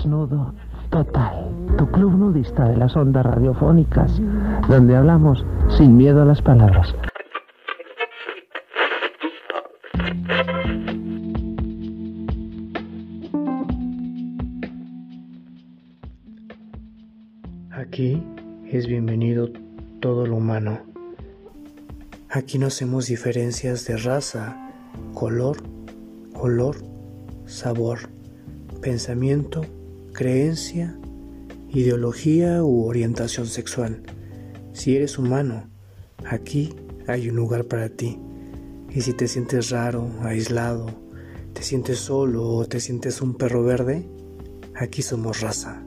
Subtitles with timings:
[0.00, 0.54] Desnudo
[0.88, 4.18] Total, tu club nudista de las ondas radiofónicas,
[4.66, 5.44] donde hablamos
[5.76, 6.94] sin miedo a las palabras.
[17.70, 18.22] Aquí
[18.70, 19.50] es bienvenido
[20.00, 20.78] todo lo humano.
[22.30, 24.56] Aquí no hacemos diferencias de raza,
[25.12, 25.58] color,
[26.34, 26.76] olor,
[27.44, 27.98] sabor,
[28.80, 29.60] pensamiento,
[30.20, 30.98] creencia,
[31.70, 34.02] ideología u orientación sexual.
[34.74, 35.70] Si eres humano,
[36.26, 36.74] aquí
[37.06, 38.18] hay un lugar para ti.
[38.90, 40.88] Y si te sientes raro, aislado,
[41.54, 44.06] te sientes solo o te sientes un perro verde,
[44.74, 45.82] aquí somos raza.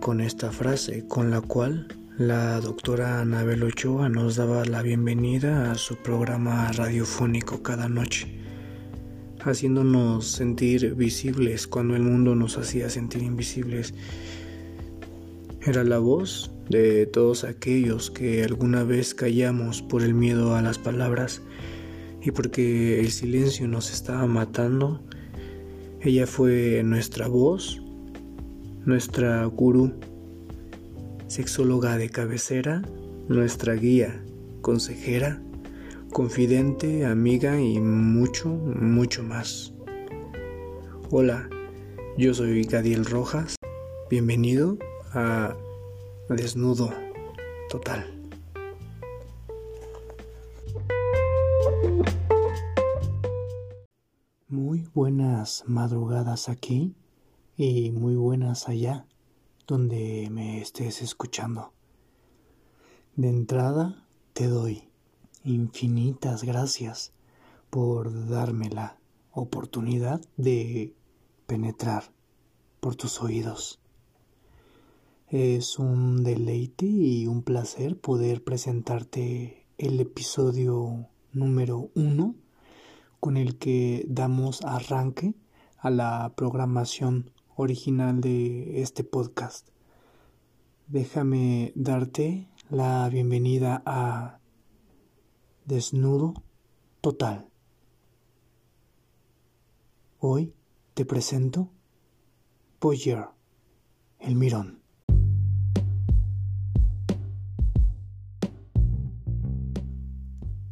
[0.00, 5.74] Con esta frase con la cual la doctora Anabel Ochoa nos daba la bienvenida a
[5.74, 8.26] su programa radiofónico cada noche,
[9.44, 13.92] haciéndonos sentir visibles cuando el mundo nos hacía sentir invisibles.
[15.66, 20.78] Era la voz de todos aquellos que alguna vez callamos por el miedo a las
[20.78, 21.42] palabras
[22.22, 25.02] y porque el silencio nos estaba matando.
[26.00, 27.82] Ella fue nuestra voz
[28.84, 29.92] nuestra gurú,
[31.26, 32.82] sexóloga de cabecera,
[33.28, 34.24] nuestra guía,
[34.62, 35.42] consejera,
[36.12, 39.72] confidente, amiga y mucho, mucho más.
[41.10, 41.48] Hola,
[42.16, 43.56] yo soy Gadiel Rojas.
[44.08, 44.78] Bienvenido
[45.12, 45.54] a
[46.28, 46.92] Desnudo
[47.68, 48.04] Total.
[54.48, 56.94] Muy buenas madrugadas aquí
[57.62, 59.04] y muy buenas allá
[59.66, 61.74] donde me estés escuchando.
[63.16, 64.88] De entrada te doy
[65.44, 67.12] infinitas gracias
[67.68, 68.98] por darme la
[69.32, 70.94] oportunidad de
[71.46, 72.04] penetrar
[72.80, 73.78] por tus oídos.
[75.28, 82.36] Es un deleite y un placer poder presentarte el episodio número uno
[83.20, 85.34] con el que damos arranque
[85.76, 89.68] a la programación original de este podcast.
[90.88, 94.40] Déjame darte la bienvenida a
[95.66, 96.34] Desnudo
[97.02, 97.48] Total.
[100.18, 100.54] Hoy
[100.94, 101.70] te presento
[102.80, 103.26] Boyer,
[104.18, 104.80] el mirón.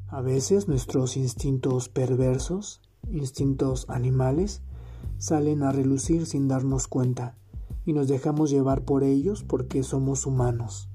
[0.08, 4.62] A veces nuestros instintos perversos, instintos animales,
[5.18, 7.36] salen a relucir sin darnos cuenta
[7.84, 10.88] y nos dejamos llevar por ellos porque somos humanos.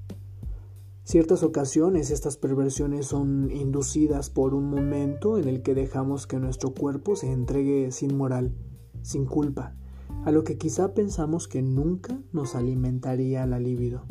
[1.04, 6.72] Ciertas ocasiones estas perversiones son inducidas por un momento en el que dejamos que nuestro
[6.72, 8.54] cuerpo se entregue sin moral,
[9.02, 9.76] sin culpa,
[10.24, 14.06] a lo que quizá pensamos que nunca nos alimentaría la libido,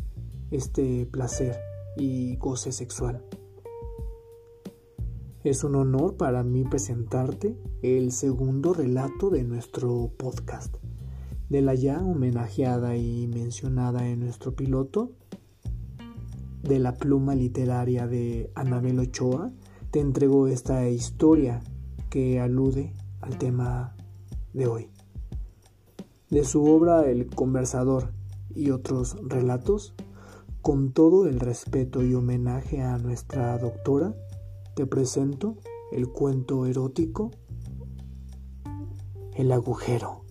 [0.51, 1.57] este placer
[1.97, 3.25] y goce sexual.
[5.43, 10.77] Es un honor para mí presentarte el segundo relato de nuestro podcast.
[11.49, 15.11] De la ya homenajeada y mencionada en nuestro piloto,
[16.61, 19.51] de la pluma literaria de Anabel Ochoa,
[19.91, 21.61] te entrego esta historia
[22.09, 23.97] que alude al tema
[24.53, 24.91] de hoy.
[26.29, 28.13] De su obra El conversador
[28.55, 29.93] y otros relatos,
[30.61, 34.15] con todo el respeto y homenaje a nuestra doctora,
[34.75, 35.57] te presento
[35.91, 37.31] el cuento erótico
[39.35, 40.21] El agujero.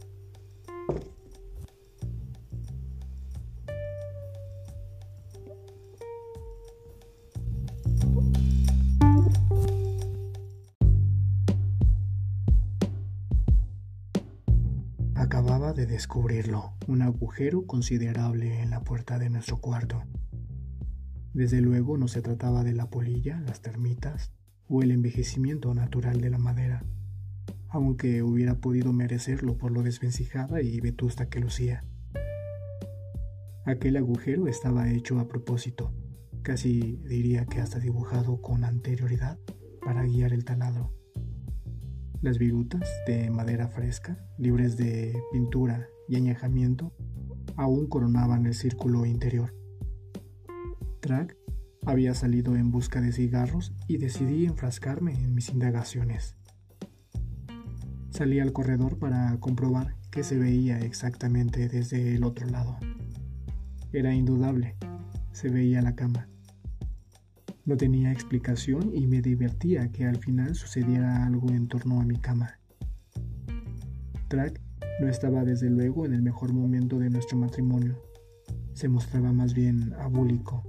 [15.15, 20.03] Acababa de descubrirlo, un agujero considerable en la puerta de nuestro cuarto.
[21.34, 24.32] Desde luego no se trataba de la polilla, las termitas
[24.69, 26.84] o el envejecimiento natural de la madera,
[27.70, 31.84] aunque hubiera podido merecerlo por lo desvencijada y vetusta que lucía.
[33.64, 35.94] Aquel agujero estaba hecho a propósito,
[36.43, 39.38] casi diría que hasta dibujado con anterioridad
[39.82, 40.93] para guiar el taladro.
[42.20, 46.93] Las virutas de madera fresca, libres de pintura y añejamiento,
[47.56, 49.62] aún coronaban el círculo interior.
[51.02, 51.37] Track
[51.84, 56.37] había salido en busca de cigarros y decidí enfrascarme en mis indagaciones.
[58.10, 62.76] Salí al corredor para comprobar qué se veía exactamente desde el otro lado.
[63.93, 64.76] Era indudable.
[65.32, 66.28] Se veía la cama.
[67.64, 72.16] No tenía explicación y me divertía que al final sucediera algo en torno a mi
[72.16, 72.60] cama.
[74.28, 74.60] Track
[75.00, 78.00] no estaba desde luego en el mejor momento de nuestro matrimonio.
[78.72, 80.62] Se mostraba más bien abúlico,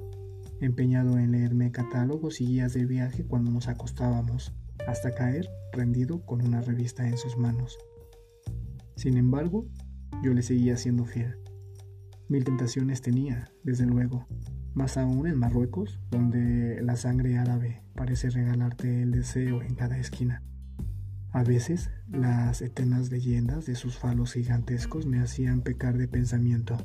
[0.61, 4.53] empeñado en leerme catálogos y guías de viaje cuando nos acostábamos,
[4.87, 7.77] hasta caer rendido con una revista en sus manos.
[8.95, 9.67] Sin embargo,
[10.23, 11.37] yo le seguía siendo fiel.
[12.29, 14.27] Mil tentaciones tenía, desde luego,
[14.73, 20.41] más aún en Marruecos, donde la sangre árabe parece regalarte el deseo en cada esquina.
[21.31, 26.77] A veces, las eternas leyendas de sus falos gigantescos me hacían pecar de pensamiento,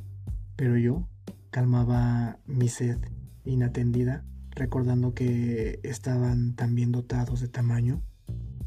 [0.56, 1.09] pero yo
[1.50, 2.99] calmaba mi sed
[3.48, 8.02] inatendida, recordando que estaban tan bien dotados de tamaño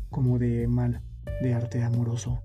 [0.10, 1.02] como de mal
[1.42, 2.42] de arte amoroso.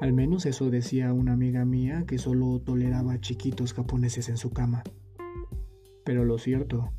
[0.00, 4.82] Al menos eso decía una amiga mía que solo toleraba chiquitos japoneses en su cama.
[6.04, 6.92] Pero lo cierto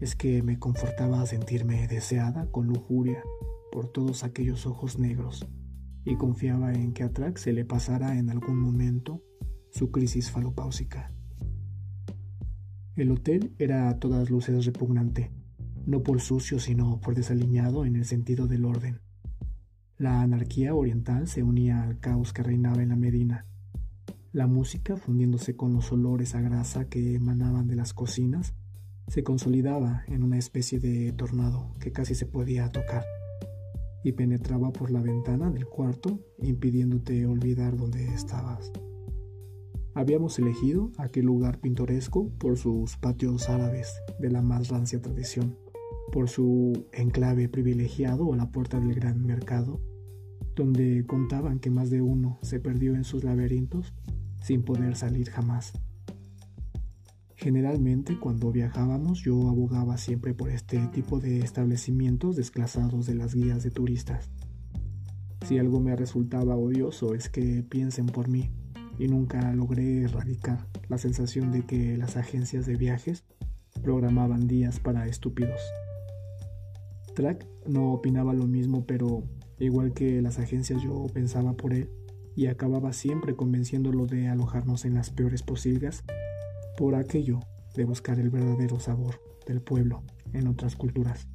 [0.00, 3.22] es que me confortaba sentirme deseada con lujuria
[3.70, 5.46] por todos aquellos ojos negros
[6.04, 9.22] y confiaba en que a Track se le pasara en algún momento
[9.70, 11.12] su crisis falopáusica.
[12.94, 15.30] El hotel era a todas luces repugnante,
[15.86, 19.00] no por sucio sino por desaliñado en el sentido del orden.
[19.96, 23.46] La anarquía oriental se unía al caos que reinaba en la Medina.
[24.32, 28.54] La música, fundiéndose con los olores a grasa que emanaban de las cocinas,
[29.08, 33.04] se consolidaba en una especie de tornado que casi se podía tocar
[34.04, 38.70] y penetraba por la ventana del cuarto impidiéndote olvidar dónde estabas.
[39.94, 45.58] Habíamos elegido aquel lugar pintoresco por sus patios árabes de la más rancia tradición,
[46.10, 49.80] por su enclave privilegiado a la puerta del gran mercado,
[50.56, 53.92] donde contaban que más de uno se perdió en sus laberintos
[54.42, 55.74] sin poder salir jamás.
[57.36, 63.62] Generalmente cuando viajábamos yo abogaba siempre por este tipo de establecimientos desclasados de las guías
[63.62, 64.30] de turistas.
[65.46, 68.52] Si algo me resultaba odioso es que piensen por mí,
[69.02, 73.24] y nunca logré erradicar la sensación de que las agencias de viajes
[73.82, 75.60] programaban días para estúpidos.
[77.16, 79.24] Track no opinaba lo mismo, pero
[79.58, 81.90] igual que las agencias yo pensaba por él
[82.36, 86.04] y acababa siempre convenciéndolo de alojarnos en las peores posilgas
[86.78, 87.40] por aquello
[87.74, 91.26] de buscar el verdadero sabor del pueblo en otras culturas.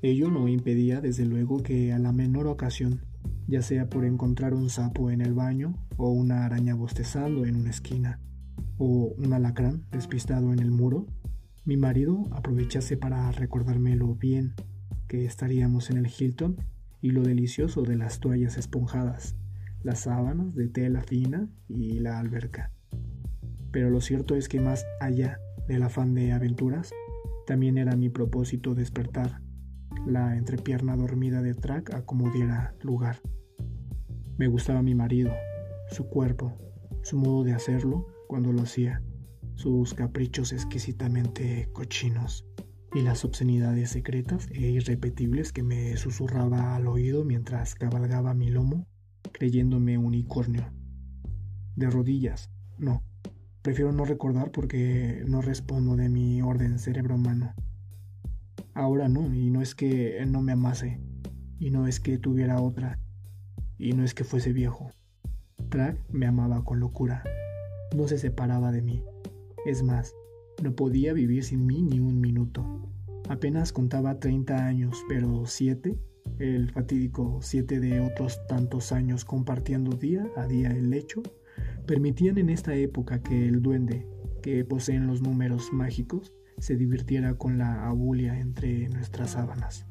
[0.00, 3.02] Ello no impedía desde luego que a la menor ocasión
[3.46, 7.70] ya sea por encontrar un sapo en el baño o una araña bostezando en una
[7.70, 8.20] esquina
[8.78, 11.06] o un alacrán despistado en el muro,
[11.64, 14.54] mi marido aprovechase para recordarme lo bien
[15.06, 16.56] que estaríamos en el Hilton
[17.00, 19.36] y lo delicioso de las toallas esponjadas,
[19.82, 22.72] las sábanas de tela fina y la alberca.
[23.70, 25.38] Pero lo cierto es que más allá
[25.68, 26.92] del afán de aventuras,
[27.46, 29.40] también era mi propósito despertar
[30.06, 32.04] la entrepierna dormida de Track a
[32.82, 33.20] lugar.
[34.36, 35.32] Me gustaba mi marido,
[35.90, 36.58] su cuerpo,
[37.02, 39.02] su modo de hacerlo cuando lo hacía,
[39.54, 42.46] sus caprichos exquisitamente cochinos
[42.94, 48.86] y las obscenidades secretas e irrepetibles que me susurraba al oído mientras cabalgaba mi lomo,
[49.32, 50.72] creyéndome unicornio.
[51.76, 53.02] De rodillas, no.
[53.62, 57.54] Prefiero no recordar porque no respondo de mi orden cerebro humano.
[58.74, 61.00] Ahora no, y no es que no me amase,
[61.58, 62.98] y no es que tuviera otra,
[63.78, 64.90] y no es que fuese viejo.
[65.68, 67.22] Track me amaba con locura,
[67.96, 69.04] no se separaba de mí.
[69.66, 70.14] Es más,
[70.62, 72.90] no podía vivir sin mí ni un minuto.
[73.28, 75.98] Apenas contaba 30 años, pero siete,
[76.38, 81.22] el fatídico siete de otros tantos años compartiendo día a día el lecho,
[81.86, 84.06] permitían en esta época que el duende,
[84.42, 89.84] que poseen los números mágicos, se divirtiera con la abulia entre nuestras sábanas.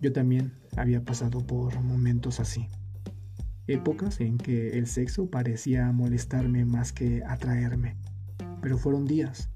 [0.00, 2.68] Yo también había pasado por momentos así,
[3.66, 7.96] épocas en que el sexo parecía molestarme más que atraerme,
[8.62, 9.50] pero fueron días,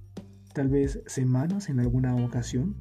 [0.54, 2.74] tal vez semanas en alguna ocasión,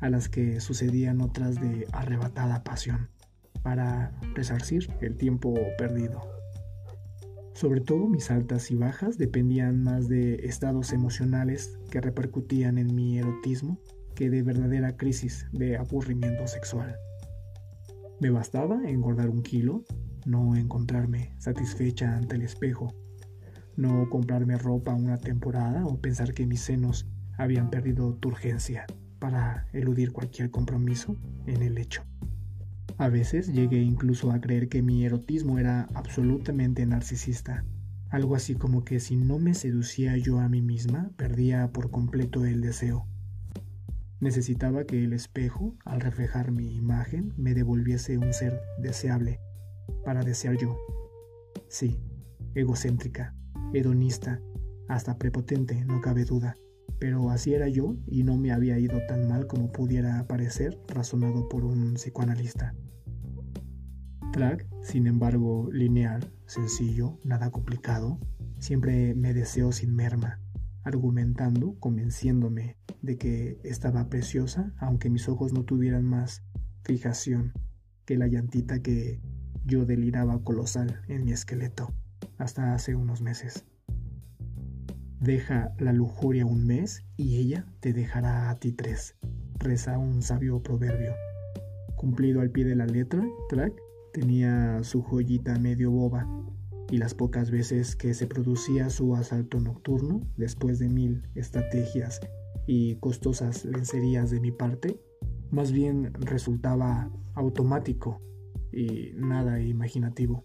[0.00, 3.08] a las que sucedían otras de arrebatada pasión,
[3.62, 6.35] para resarcir el tiempo perdido.
[7.56, 13.18] Sobre todo mis altas y bajas dependían más de estados emocionales que repercutían en mi
[13.18, 13.80] erotismo
[14.14, 16.96] que de verdadera crisis de aburrimiento sexual.
[18.20, 19.84] Me bastaba engordar un kilo,
[20.26, 22.94] no encontrarme satisfecha ante el espejo,
[23.74, 27.08] no comprarme ropa una temporada o pensar que mis senos
[27.38, 28.84] habían perdido turgencia
[29.18, 32.02] para eludir cualquier compromiso en el hecho.
[32.98, 37.64] A veces llegué incluso a creer que mi erotismo era absolutamente narcisista
[38.08, 42.46] Algo así como que si no me seducía yo a mí misma, perdía por completo
[42.46, 43.06] el deseo.
[44.20, 49.40] Necesitaba que el espejo, al reflejar mi imagen, me devolviese un ser deseable,
[50.04, 50.78] para desear yo.
[51.68, 52.00] Sí,
[52.54, 53.34] egocéntrica,
[53.74, 54.40] hedonista,
[54.88, 56.56] hasta prepotente, no cabe duda.
[56.98, 61.48] Pero así era yo y no me había ido tan mal como pudiera parecer razonado
[61.48, 62.74] por un psicoanalista.
[64.32, 68.18] Track, sin embargo, lineal, sencillo, nada complicado,
[68.58, 70.40] siempre me deseó sin merma,
[70.82, 76.42] argumentando, convenciéndome de que estaba preciosa, aunque mis ojos no tuvieran más
[76.82, 77.52] fijación
[78.04, 79.20] que la llantita que
[79.64, 81.92] yo deliraba colosal en mi esqueleto
[82.38, 83.64] hasta hace unos meses.
[85.20, 89.16] Deja la lujuria un mes y ella te dejará a ti tres,
[89.58, 91.14] reza un sabio proverbio.
[91.96, 93.72] Cumplido al pie de la letra, Track
[94.12, 96.28] tenía su joyita medio boba,
[96.90, 102.20] y las pocas veces que se producía su asalto nocturno, después de mil estrategias
[102.66, 105.00] y costosas lencerías de mi parte,
[105.50, 108.20] más bien resultaba automático
[108.70, 110.44] y nada imaginativo.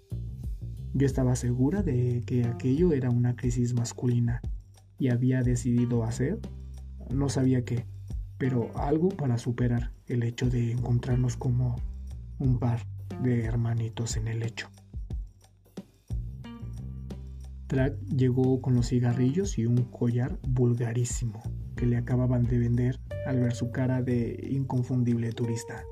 [0.94, 4.42] Yo estaba segura de que aquello era una crisis masculina
[5.02, 6.38] y había decidido hacer,
[7.10, 7.88] no sabía qué,
[8.38, 11.76] pero algo para superar el hecho de encontrarnos como
[12.38, 12.82] un par
[13.24, 14.70] de hermanitos en el lecho.
[17.66, 21.42] Track llegó con los cigarrillos y un collar vulgarísimo
[21.76, 25.84] que le acababan de vender al ver su cara de inconfundible turista.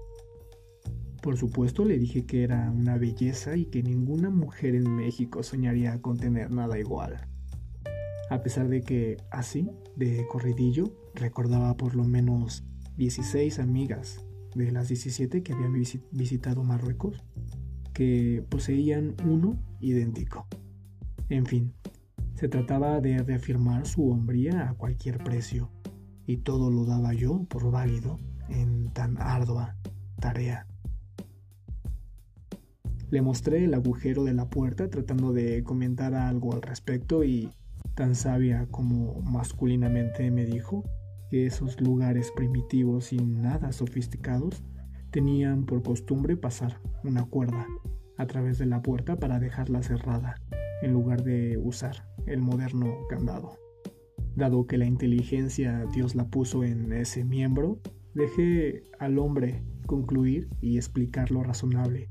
[1.23, 5.99] Por supuesto le dije que era una belleza y que ninguna mujer en México soñaría
[5.99, 7.27] con tener nada igual
[8.29, 12.63] a pesar de que así, de corridillo, recordaba por lo menos
[12.97, 15.73] 16 amigas de las 17 que habían
[16.11, 17.23] visitado Marruecos,
[17.93, 20.47] que poseían uno idéntico.
[21.29, 21.73] En fin,
[22.35, 25.71] se trataba de reafirmar su hombría a cualquier precio,
[26.25, 28.19] y todo lo daba yo por válido
[28.49, 29.75] en tan ardua
[30.19, 30.67] tarea.
[33.09, 37.49] Le mostré el agujero de la puerta tratando de comentar algo al respecto y
[37.99, 40.85] tan sabia como masculinamente me dijo
[41.29, 44.63] que esos lugares primitivos y nada sofisticados
[45.11, 47.67] tenían por costumbre pasar una cuerda
[48.17, 50.35] a través de la puerta para dejarla cerrada
[50.81, 53.57] en lugar de usar el moderno candado.
[54.33, 57.81] Dado que la inteligencia Dios la puso en ese miembro,
[58.13, 62.09] dejé al hombre concluir y explicar lo razonable,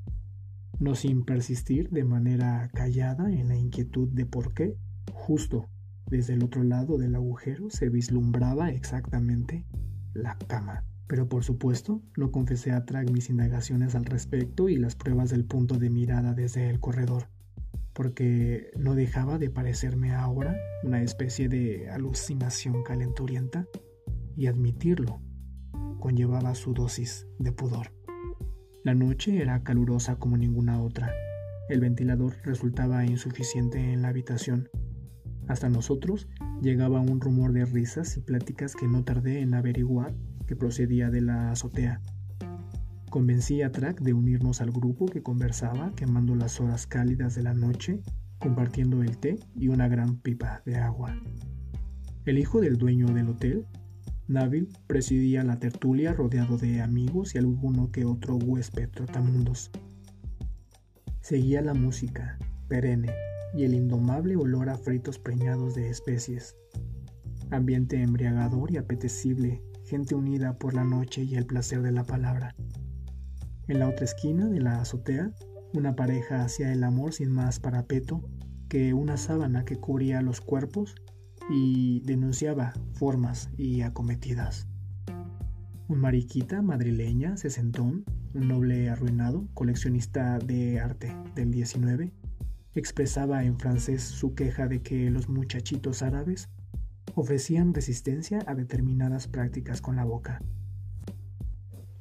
[0.81, 4.77] no sin persistir de manera callada en la inquietud de por qué,
[5.15, 5.71] justo
[6.11, 9.67] desde el otro lado del agujero se vislumbraba exactamente
[10.15, 10.85] la cama.
[11.07, 15.45] Pero por supuesto, no confesé a Track mis indagaciones al respecto y las pruebas del
[15.45, 17.29] punto de mirada desde el corredor,
[17.95, 23.67] porque no dejaba de parecerme ahora una especie de alucinación calenturienta,
[24.39, 25.21] y admitirlo
[25.99, 27.93] conllevaba su dosis de pudor.
[28.85, 31.13] La noche era calurosa como ninguna otra.
[31.69, 34.69] El ventilador resultaba insuficiente en la habitación
[35.49, 36.29] hasta nosotros
[36.63, 40.15] llegaba un rumor de risas y pláticas que no tardé en averiguar
[40.47, 42.01] que procedía de la azotea.
[43.11, 47.55] Convencí a Track de unirnos al grupo que conversaba quemando las horas cálidas de la
[47.55, 48.03] noche,
[48.39, 51.19] compartiendo el té y una gran pipa de agua.
[52.27, 53.67] El hijo del dueño del hotel,
[54.27, 59.71] Nabil, presidía la tertulia rodeado de amigos y alguno que otro huésped trotamundos.
[61.23, 62.39] Seguía la música,
[62.69, 63.11] perenne,
[63.55, 66.57] y el indomable olor a fritos preñados de especies.
[67.51, 72.55] Ambiente embriagador y apetecible, gente unida por la noche y el placer de la palabra.
[73.69, 75.31] En la otra esquina de la azotea,
[75.75, 78.23] una pareja hacía el amor sin más parapeto
[78.69, 80.95] que una sábana que cubría los cuerpos
[81.51, 84.67] y denunciaba formas y acometidas.
[85.89, 92.13] Un mariquita madrileña, sesentón, un noble arruinado, coleccionista de arte del 19,
[92.79, 96.49] expresaba en francés su queja de que los muchachitos árabes
[97.15, 100.41] ofrecían resistencia a determinadas prácticas con la boca.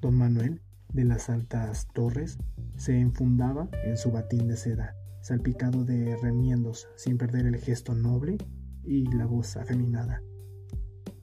[0.02, 0.62] Don Manuel,
[0.94, 2.38] de las altas torres,
[2.76, 8.38] se enfundaba en su batín de seda, salpicado de remiendos sin perder el gesto noble
[8.84, 10.22] y la voz afeminada.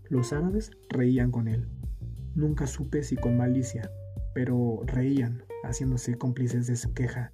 [0.08, 1.68] Los árabes reían con él.
[2.34, 3.90] Nunca supe si con malicia,
[4.34, 7.32] pero reían, haciéndose cómplices de su queja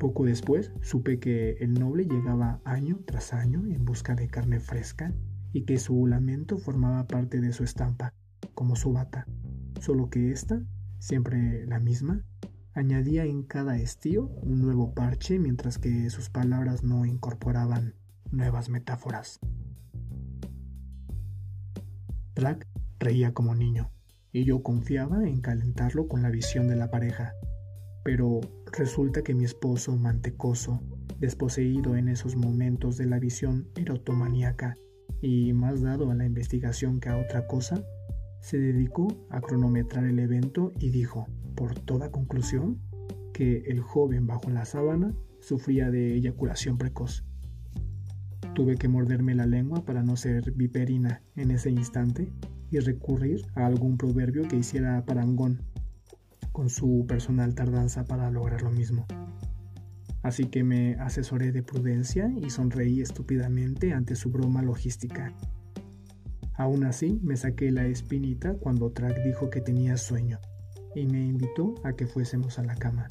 [0.00, 5.14] poco después supe que el noble llegaba año tras año en busca de carne fresca
[5.52, 8.12] y que su lamento formaba parte de su estampa,
[8.54, 9.28] como su bata,
[9.78, 10.60] solo que ésta,
[10.98, 12.24] siempre la misma,
[12.72, 17.94] Añadía en cada estío un nuevo parche mientras que sus palabras no incorporaban
[18.30, 19.40] nuevas metáforas.
[22.34, 22.68] Track
[23.00, 23.90] reía como niño
[24.30, 27.32] y yo confiaba en calentarlo con la visión de la pareja.
[28.04, 28.40] Pero
[28.76, 30.80] resulta que mi esposo mantecoso,
[31.18, 34.76] desposeído en esos momentos de la visión erotomaníaca
[35.20, 37.84] y más dado a la investigación que a otra cosa,
[38.40, 42.80] se dedicó a cronometrar el evento y dijo, por toda conclusión,
[43.34, 47.24] que el joven bajo la sábana sufría de eyaculación precoz.
[48.54, 52.32] Tuve que morderme la lengua para no ser viperina en ese instante
[52.70, 55.62] y recurrir a algún proverbio que hiciera parangón
[56.52, 59.06] con su personal tardanza para lograr lo mismo.
[60.22, 65.32] Así que me asesoré de prudencia y sonreí estúpidamente ante su broma logística.
[66.54, 70.38] Aún así, me saqué la espinita cuando Track dijo que tenía sueño
[70.94, 73.08] y me invitó a que fuésemos a la cama.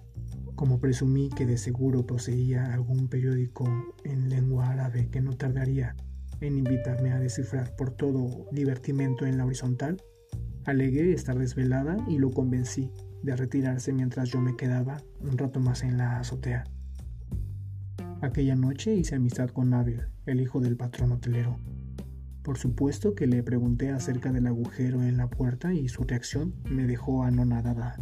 [0.55, 3.65] Como presumí que de seguro poseía algún periódico
[4.03, 5.95] en lengua árabe que no tardaría
[6.41, 10.01] en invitarme a descifrar por todo divertimento en la horizontal,
[10.65, 12.91] alegué estar desvelada y lo convencí
[13.23, 16.65] de retirarse mientras yo me quedaba un rato más en la azotea.
[18.21, 21.57] Aquella noche hice amistad con Nabil, el hijo del patrón hotelero.
[22.43, 26.87] Por supuesto que le pregunté acerca del agujero en la puerta y su reacción me
[26.87, 27.99] dejó anonadada.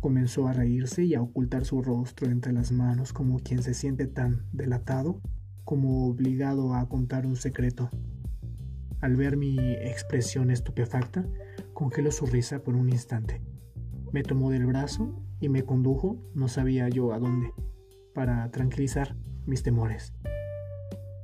[0.00, 4.06] Comenzó a reírse y a ocultar su rostro entre las manos como quien se siente
[4.06, 5.20] tan delatado
[5.64, 7.90] como obligado a contar un secreto.
[9.00, 11.26] Al ver mi expresión estupefacta,
[11.72, 13.40] congeló su risa por un instante.
[14.12, 17.52] Me tomó del brazo y me condujo, no sabía yo a dónde,
[18.14, 19.16] para tranquilizar
[19.46, 20.12] mis temores.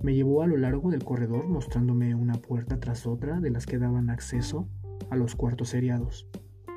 [0.02, 3.78] Me llevó a lo largo del corredor mostrándome una puerta tras otra de las que
[3.78, 4.68] daban acceso
[5.10, 6.28] a los cuartos seriados.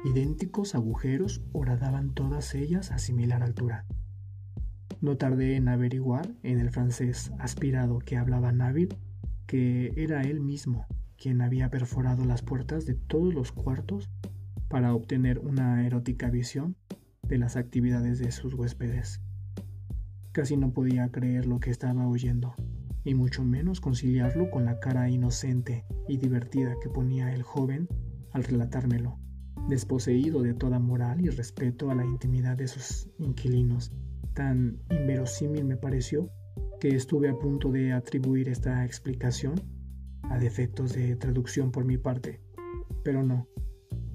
[0.04, 3.86] Idénticos agujeros horadaban todas ellas a similar altura.
[5.00, 8.98] No tardé en averiguar en el francés aspirado que hablaba Nabil
[9.46, 10.86] que era él mismo
[11.18, 14.10] quien había perforado las puertas de todos los cuartos
[14.72, 16.76] para obtener una erótica visión
[17.22, 19.22] de las actividades de sus huéspedes.
[20.32, 22.56] Casi no podía creer lo que estaba oyendo,
[23.04, 27.88] y mucho menos conciliarlo con la cara inocente y divertida que ponía el joven
[28.32, 29.20] al relatármelo,
[29.68, 33.92] desposeído de toda moral y respeto a la intimidad de sus inquilinos
[34.34, 36.30] tan inverosímil me pareció
[36.80, 39.56] que estuve a punto de atribuir esta explicación
[40.24, 42.42] a defectos de traducción por mi parte.
[43.04, 43.48] Pero no.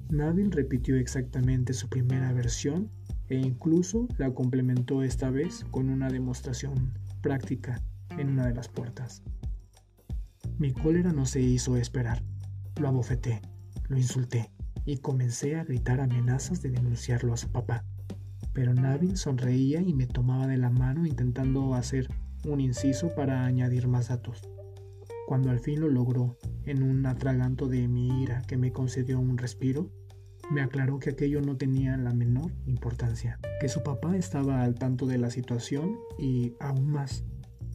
[0.09, 2.89] Nabil repitió exactamente su primera versión
[3.29, 7.81] e incluso la complementó esta vez con una demostración práctica
[8.17, 9.23] en una de las puertas.
[10.57, 12.23] Mi cólera no se hizo esperar.
[12.79, 13.41] Lo abofeté,
[13.89, 14.51] lo insulté
[14.85, 17.83] y comencé a gritar amenazas de denunciarlo a su papá
[18.57, 22.07] pero Nabil sonreía y me tomaba de la mano intentando hacer
[22.43, 24.41] un inciso para añadir más datos.
[25.27, 29.37] Cuando al fin lo logró, en un atraganto de mi ira que me concedió un
[29.37, 29.91] respiro,
[30.51, 35.05] me aclaró que aquello no tenía la menor importancia, que su papá estaba al tanto
[35.05, 37.23] de la situación y aún más,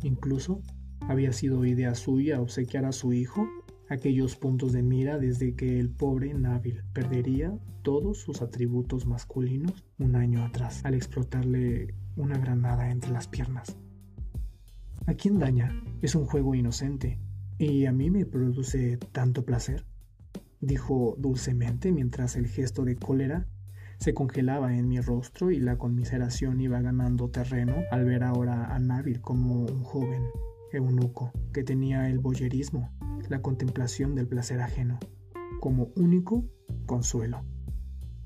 [0.02, 0.62] incluso
[1.08, 3.46] había sido idea suya obsequiar a su hijo
[3.88, 10.16] aquellos puntos de mira desde que el pobre Nabil perdería todos sus atributos masculinos un
[10.16, 13.76] año atrás al explotarle una granada entre las piernas.
[15.06, 15.82] ¿A quién daña?
[16.00, 17.18] Es un juego inocente
[17.58, 19.84] y a mí me produce tanto placer,
[20.62, 23.46] dijo dulcemente mientras el gesto de cólera
[23.98, 28.78] se congelaba en mi rostro y la conmiseración iba ganando terreno al ver ahora a
[28.78, 30.22] Nabil como un joven
[30.72, 32.90] eunuco que tenía el boyerismo
[33.28, 34.98] la contemplación del placer ajeno,
[35.60, 36.44] como único
[36.86, 37.42] consuelo.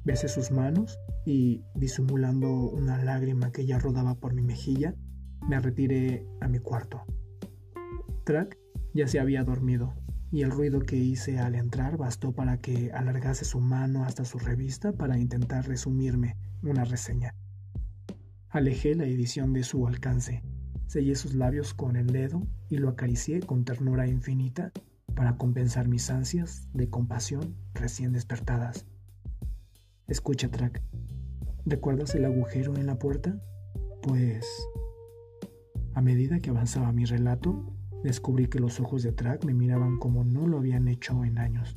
[0.05, 4.95] Besé sus manos y, disimulando una lágrima que ya rodaba por mi mejilla,
[5.49, 7.03] me retiré a mi cuarto.
[8.25, 8.59] Track
[8.95, 9.95] ya se había dormido,
[10.31, 14.39] y el ruido que hice al entrar bastó para que alargase su mano hasta su
[14.39, 17.35] revista para intentar resumirme una reseña.
[18.49, 20.43] Alejé la edición de su alcance
[20.87, 24.73] Sellé sus labios con el dedo y lo acaricié con ternura infinita
[25.15, 28.87] para compensar mis ansias de compasión recién despertadas.
[30.07, 30.83] Escucha, Track.
[31.65, 33.37] ¿Recuerdas el agujero en la puerta?
[34.03, 34.47] Pues...
[35.95, 37.76] A medida que avanzaba mi relato,
[38.07, 41.77] descubrí que los ojos de Track me miraban como no lo habían hecho en años.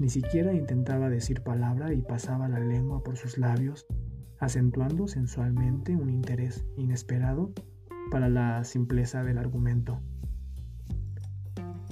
[0.00, 3.86] Ni siquiera intentaba decir palabra y pasaba la lengua por sus labios,
[4.40, 7.52] acentuando sensualmente un interés inesperado
[8.10, 10.00] para la simpleza del argumento.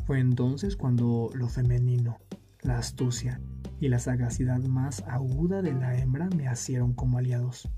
[0.07, 2.19] Fue entonces cuando lo femenino,
[2.63, 3.41] la astucia
[3.79, 7.71] y la sagacidad más aguda de la hembra me hicieron como aliados.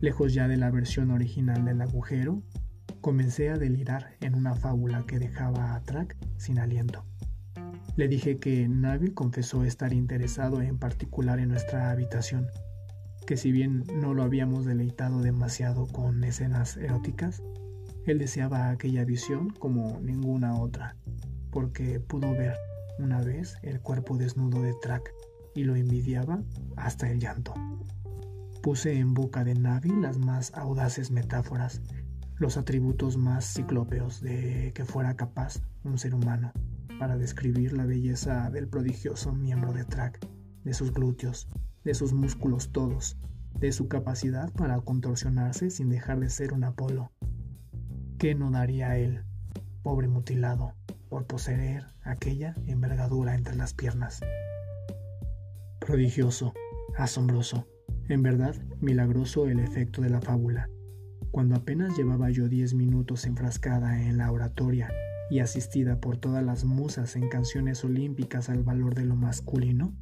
[0.00, 2.44] Lejos ya de la versión original del agujero,
[3.06, 7.04] comencé a delirar en una fábula que dejaba a Track sin aliento.
[7.94, 12.48] Le dije que Navi confesó estar interesado en particular en nuestra habitación,
[13.24, 17.44] que si bien no lo habíamos deleitado demasiado con escenas eróticas,
[18.06, 20.96] él deseaba aquella visión como ninguna otra,
[21.52, 22.56] porque pudo ver
[22.98, 25.12] una vez el cuerpo desnudo de Track
[25.54, 26.42] y lo envidiaba
[26.74, 27.54] hasta el llanto.
[28.64, 31.80] Puse en boca de Navi las más audaces metáforas,
[32.38, 36.52] los atributos más ciclópeos de que fuera capaz un ser humano
[36.98, 40.26] para describir la belleza del prodigioso miembro de Track,
[40.64, 41.48] de sus glúteos,
[41.84, 43.16] de sus músculos todos,
[43.58, 47.10] de su capacidad para contorsionarse sin dejar de ser un Apolo,
[48.18, 49.24] ¿Qué no daría él,
[49.82, 50.72] pobre mutilado,
[51.10, 54.20] por poseer aquella envergadura entre las piernas?
[55.80, 56.54] Prodigioso,
[56.96, 57.66] asombroso,
[58.08, 60.70] en verdad milagroso el efecto de la fábula.
[61.30, 64.90] Cuando apenas llevaba yo diez minutos enfrascada en la oratoria
[65.30, 69.94] y asistida por todas las musas en canciones olímpicas al valor de lo masculino,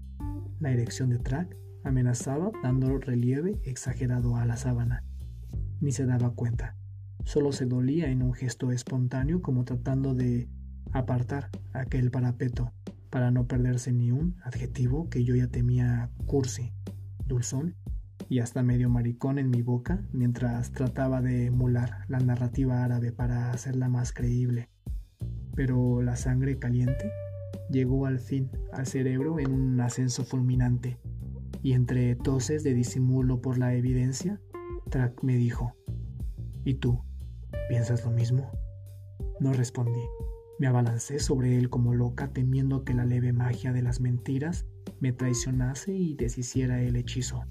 [0.61, 5.05] la erección de Track amenazaba dando relieve exagerado a la sábana.
[5.81, 6.77] Ni se daba cuenta.
[7.25, 10.49] Solo se dolía en un gesto espontáneo como tratando de
[10.93, 12.73] apartar aquel parapeto
[13.11, 16.73] para no perderse ni un adjetivo que yo ya temía cursi,
[17.27, 17.77] dulzón
[18.29, 23.51] y hasta medio maricón en mi boca mientras trataba de emular la narrativa árabe para
[23.51, 24.69] hacerla más creíble.
[25.55, 27.11] Pero la sangre caliente
[27.71, 30.99] llegó al fin al cerebro en un ascenso fulminante,
[31.63, 34.41] y entre toses de disimulo por la evidencia,
[34.91, 35.75] Track me dijo,
[36.65, 37.03] ¿Y tú?
[37.69, 38.51] ¿Piensas lo mismo?
[39.41, 40.03] No respondí.
[40.59, 44.67] Me abalancé sobre él como loca temiendo que la leve magia de las mentiras
[45.01, 47.45] me traicionase y deshiciera el hechizo.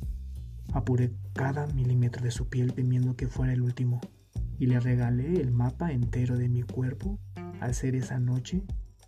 [0.74, 4.02] Apuré cada milímetro de su piel temiendo que fuera el último,
[4.60, 7.20] y le regalé el mapa entero de mi cuerpo
[7.60, 8.64] al ser esa noche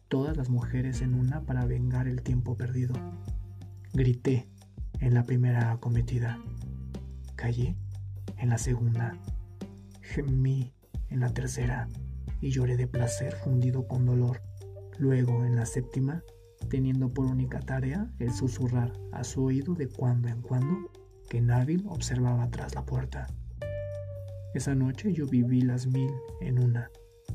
[0.07, 2.93] todas las mujeres en una para vengar el tiempo perdido.
[3.93, 4.47] Grité
[4.99, 6.39] en la primera acometida.
[7.35, 7.75] Callé
[8.37, 9.17] en la segunda.
[10.01, 10.73] Gemí
[11.09, 11.89] en la tercera
[12.41, 14.41] y lloré de placer fundido con dolor.
[14.99, 16.23] Luego, en la séptima,
[16.69, 20.91] teniendo por única tarea el susurrar a su oído de cuando en cuando
[21.29, 23.27] que Nabil observaba tras la puerta.
[24.53, 26.11] Esa noche yo viví las mil
[26.41, 26.89] en una,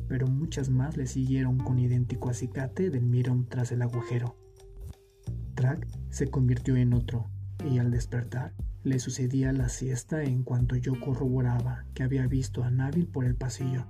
[0.08, 4.36] pero muchas más le siguieron con idéntico acicate del mirón tras el agujero.
[5.54, 7.28] Track se convirtió en otro,
[7.70, 12.70] y al despertar le sucedía la siesta en cuanto yo corroboraba que había visto a
[12.70, 13.84] Nabil por el pasillo.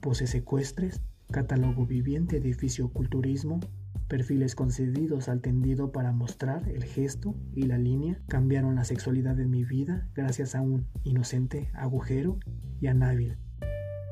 [0.00, 3.60] Pose secuestres, catálogo viviente de fisioculturismo,
[4.08, 9.46] perfiles concedidos al tendido para mostrar el gesto y la línea cambiaron la sexualidad de
[9.46, 12.38] mi vida gracias a un inocente agujero
[12.80, 13.38] y a Nabil,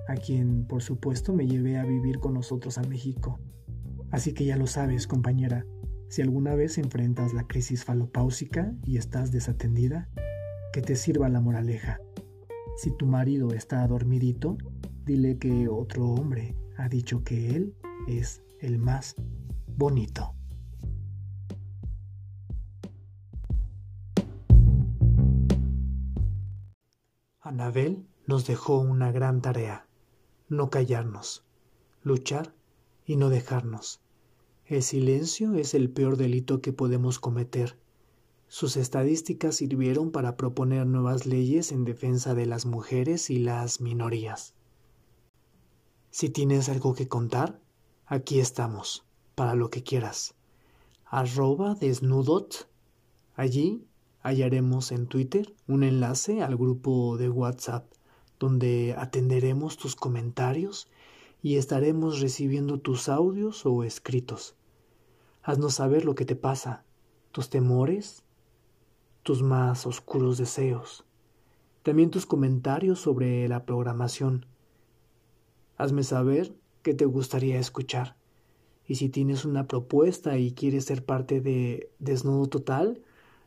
[0.09, 3.39] a quien por supuesto me llevé a vivir con nosotros a México.
[4.11, 5.65] Así que ya lo sabes, compañera,
[6.09, 10.09] si alguna vez enfrentas la crisis falopáusica y estás desatendida,
[10.73, 12.01] que te sirva la moraleja.
[12.77, 14.59] Si tu marido está dormidito,
[15.05, 17.75] dile que otro hombre ha dicho que él
[18.09, 19.15] es el más
[19.77, 20.35] bonito.
[27.41, 29.87] Anabel nos dejó una gran tarea,
[30.49, 31.45] no callarnos,
[32.03, 32.55] luchar
[33.05, 34.01] y no dejarnos.
[34.67, 37.79] El silencio es el peor delito que podemos cometer.
[38.49, 44.55] Sus estadísticas sirvieron para proponer nuevas leyes en defensa de las mujeres y las minorías.
[46.11, 47.61] Si tienes algo que contar,
[48.07, 49.05] aquí estamos,
[49.35, 50.35] para lo que quieras.
[51.05, 52.69] Arroba desnudot.
[53.35, 53.87] Allí
[54.23, 57.93] hallaremos en Twitter un enlace al grupo de WhatsApp
[58.39, 60.89] donde atenderemos tus comentarios
[61.43, 64.57] y estaremos recibiendo tus audios o escritos.
[65.43, 66.85] Haznos saber lo que te pasa,
[67.33, 68.23] tus temores,
[69.23, 71.05] tus más oscuros deseos,
[71.83, 74.47] también tus comentarios sobre la programación.
[75.77, 78.17] Hazme saber qué te gustaría escuchar.
[78.87, 83.01] Y si tienes una propuesta y quieres ser parte de Desnudo Total,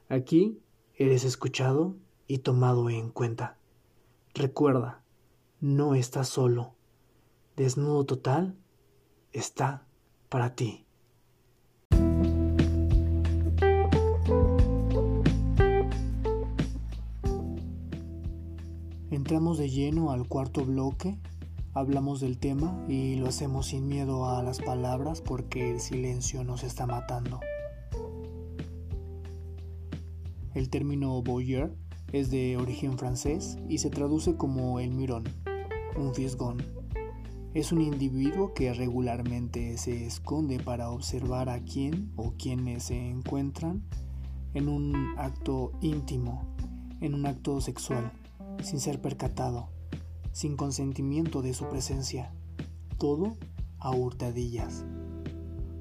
[0.10, 0.60] aquí
[0.96, 1.96] eres escuchado
[2.28, 3.58] y tomado en cuenta.
[4.34, 5.02] Recuerda,
[5.62, 6.78] no estás solo
[7.58, 8.56] desnudo total,
[9.34, 9.84] está
[10.30, 10.86] para ti.
[19.10, 21.18] Entramos de lleno al cuarto bloque,
[21.78, 26.64] hablamos del tema y lo hacemos sin miedo a las palabras porque el silencio nos
[26.64, 27.40] está matando.
[30.56, 31.76] El término voyeur
[32.12, 35.26] es de origen francés y se traduce como el mirón,
[35.96, 36.58] un fisgón.
[37.54, 43.84] Es un individuo que regularmente se esconde para observar a quién o quienes se encuentran
[44.54, 46.56] en un acto íntimo,
[47.02, 48.12] en un acto sexual,
[48.64, 49.70] sin ser percatado,
[50.38, 52.32] sin consentimiento de su presencia,
[53.00, 53.38] todo
[53.80, 54.86] a hurtadillas.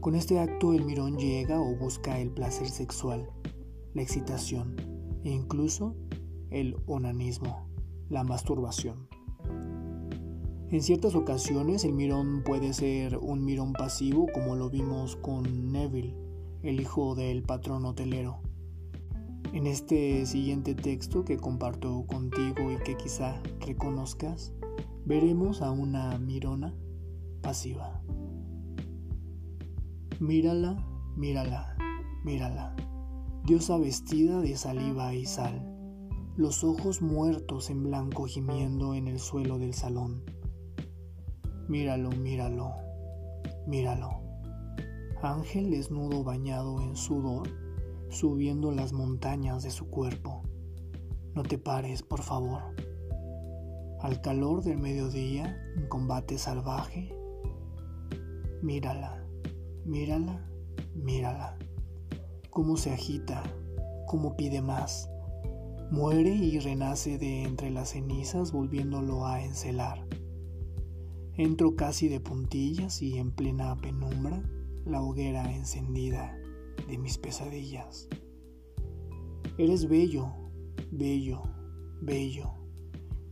[0.01, 3.29] Con este acto el mirón llega o busca el placer sexual,
[3.93, 4.75] la excitación
[5.25, 5.95] e incluso
[6.49, 7.69] el onanismo,
[8.09, 9.09] la masturbación.
[10.71, 16.17] En ciertas ocasiones el mirón puede ser un mirón pasivo como lo vimos con Neville,
[16.63, 18.41] el hijo del patrón hotelero.
[19.57, 24.53] En este siguiente texto que comparto contigo y que quizá reconozcas,
[25.07, 26.75] veremos a una mirona
[27.41, 28.03] pasiva.
[30.21, 31.75] Mírala, mírala,
[32.23, 32.77] mírala,
[33.47, 35.67] diosa vestida de saliva y sal,
[36.37, 40.23] los ojos muertos en blanco gimiendo en el suelo del salón
[41.67, 42.75] Míralo, míralo,
[43.67, 44.21] míralo.
[45.23, 47.49] Ángel desnudo bañado en sudor,
[48.09, 50.43] subiendo las montañas de su cuerpo.
[51.35, 52.63] No te pares, por favor.
[54.01, 57.15] Al calor del mediodía, en combate salvaje,
[58.63, 59.27] mírala,
[59.85, 60.49] mírala,
[60.95, 61.59] mírala.
[62.51, 63.43] Cómo se agita,
[64.07, 65.11] cómo pide más.
[65.91, 70.07] Muere y renace de entre las cenizas volviéndolo a encelar.
[71.35, 74.43] Entro casi de puntillas y en plena penumbra
[74.85, 76.37] la hoguera encendida
[76.89, 78.09] de mis pesadillas.
[79.59, 80.27] Eres bello,
[80.91, 81.43] bello,
[82.01, 82.51] bello,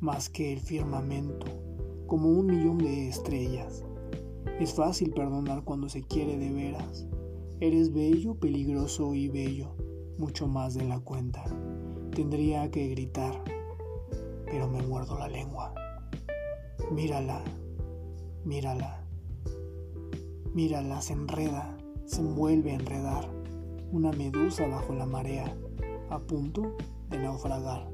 [0.01, 1.47] más que el firmamento,
[2.07, 3.85] como un millón de estrellas.
[4.61, 7.07] Es fácil perdonar cuando se quiere de veras.
[7.61, 9.75] Eres bello, peligroso y bello,
[10.19, 11.45] mucho más de la cuenta.
[12.15, 13.43] Tendría que gritar,
[14.47, 15.75] pero me muerdo la lengua.
[16.93, 17.43] Mírala,
[18.45, 19.03] Mírala.
[20.53, 23.34] Mírala, se enreda, se envuelve a enredar.
[23.93, 25.55] Una medusa bajo la marea,
[26.11, 26.77] a punto
[27.11, 27.89] de naufragar.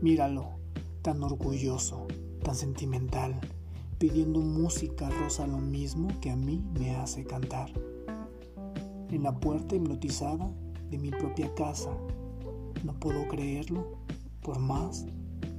[0.00, 0.58] Míralo,
[1.02, 2.06] tan orgulloso,
[2.42, 3.40] tan sentimental,
[3.98, 7.70] pidiendo música rosa lo mismo que a mí me hace cantar.
[9.10, 10.50] En la puerta hipnotizada
[10.90, 11.90] de mi propia casa,
[12.82, 13.98] no puedo creerlo
[14.42, 15.06] por más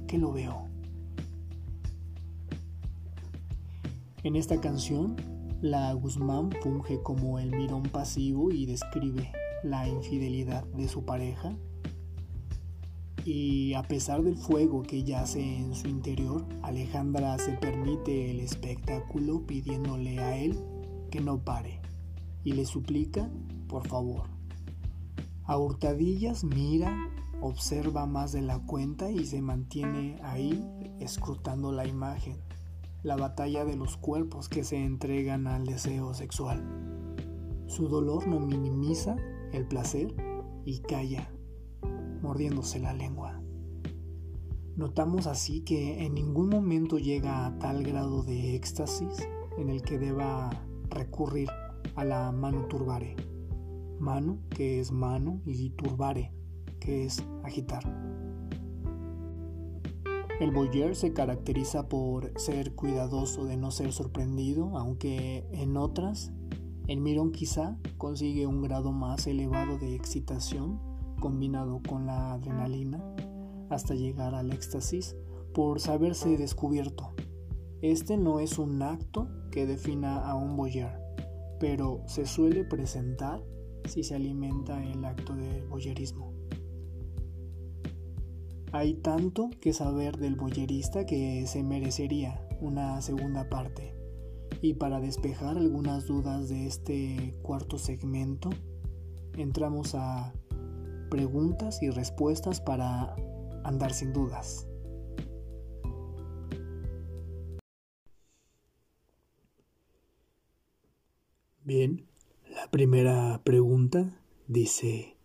[0.06, 0.68] que lo veo.
[4.22, 5.16] En esta canción,
[5.60, 9.32] la Guzmán funge como el mirón pasivo y describe
[9.70, 11.56] la infidelidad de su pareja.
[13.24, 19.44] Y a pesar del fuego que yace en su interior, Alejandra se permite el espectáculo
[19.46, 20.58] pidiéndole a él
[21.10, 21.80] que no pare
[22.44, 23.28] y le suplica,
[23.68, 24.28] por favor.
[25.44, 26.96] A hurtadillas mira,
[27.40, 30.64] observa más de la cuenta y se mantiene ahí
[31.00, 32.36] escrutando la imagen
[33.06, 36.60] la batalla de los cuerpos que se entregan al deseo sexual.
[37.68, 39.16] Su dolor no minimiza
[39.56, 40.14] el placer
[40.64, 41.32] y calla,
[42.22, 43.40] mordiéndose la lengua.
[44.76, 49.98] Notamos así que en ningún momento llega a tal grado de éxtasis en el que
[49.98, 50.50] deba
[50.90, 51.48] recurrir
[51.94, 53.16] a la mano turbare.
[53.98, 56.34] Mano que es mano y turbare
[56.78, 57.82] que es agitar.
[60.38, 66.30] El boyer se caracteriza por ser cuidadoso de no ser sorprendido, aunque en otras
[66.88, 70.80] el mirón quizá consigue un grado más elevado de excitación
[71.20, 73.02] combinado con la adrenalina
[73.70, 75.16] hasta llegar al éxtasis
[75.52, 77.14] por saberse descubierto.
[77.82, 81.00] Este no es un acto que defina a un boyer,
[81.58, 83.42] pero se suele presentar
[83.84, 86.32] si se alimenta el acto del boyerismo.
[88.72, 93.95] Hay tanto que saber del boyerista que se merecería una segunda parte.
[94.66, 98.50] Y para despejar algunas dudas de este cuarto segmento,
[99.36, 100.34] entramos a
[101.08, 103.14] preguntas y respuestas para
[103.62, 104.66] andar sin dudas.
[111.62, 112.08] Bien,
[112.50, 115.16] la primera pregunta dice,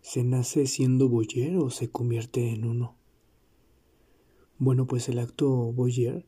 [0.00, 2.96] ¿Se nace siendo boyer o se convierte en uno?
[4.58, 6.26] Bueno, pues el acto boyer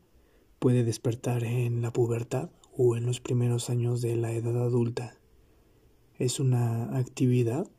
[0.63, 5.19] puede despertar en la pubertad o en los primeros años de la edad adulta.
[6.17, 7.69] Es una actividad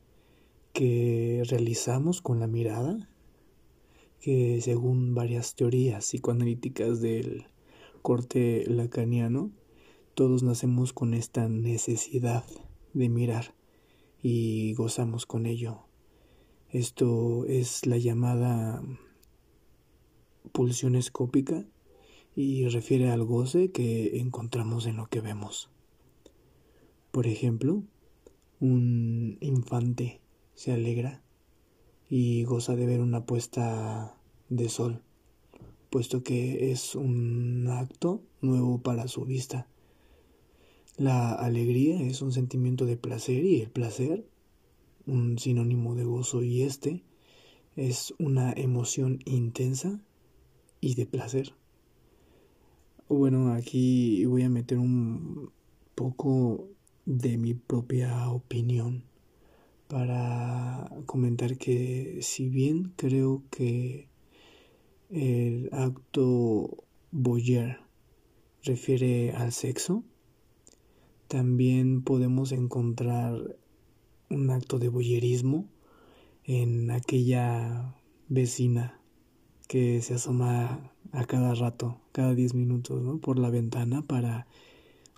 [0.75, 3.09] que realizamos con la mirada,
[4.21, 7.47] que según varias teorías psicoanalíticas del
[8.03, 9.51] corte lacaniano,
[10.13, 12.45] todos nacemos con esta necesidad
[12.93, 13.55] de mirar
[14.23, 15.87] y gozamos con ello
[16.69, 18.83] Esto es la llamada
[20.53, 21.65] pulsión escópica
[22.35, 25.71] y refiere al goce que encontramos en lo que vemos.
[27.11, 27.83] Por ejemplo,
[28.61, 30.21] un infante
[30.55, 31.23] se alegra
[32.09, 34.17] y goza de ver una puesta
[34.49, 35.03] de sol,
[35.91, 39.69] puesto que es un acto nuevo para su vista.
[40.97, 44.25] La alegría es un sentimiento de placer y el placer
[45.07, 47.03] un sinónimo de gozo y este
[47.77, 50.01] es una emoción intensa
[50.81, 51.53] y de placer.
[53.07, 55.51] Bueno, aquí voy a meter un
[55.95, 56.71] poco
[57.05, 59.05] de mi propia opinión
[59.89, 64.09] para comentar que si bien creo que
[65.11, 67.79] el acto boyer
[68.63, 70.03] refiere al sexo,
[71.29, 73.59] también podemos encontrar
[74.31, 75.69] un acto de boyerismo
[76.43, 77.95] en aquella
[78.31, 78.99] vecina
[79.69, 83.19] que se asoma a cada rato, cada diez minutos, ¿no?
[83.19, 84.47] por la ventana para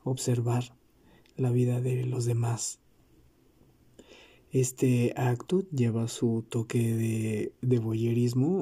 [0.05, 0.77] observar
[1.37, 2.81] la vida de los demás.
[4.51, 7.77] Este acto lleva su toque de, de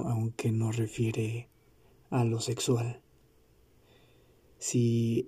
[0.06, 1.48] aunque no refiere
[2.10, 3.00] a lo sexual.
[4.58, 5.26] Si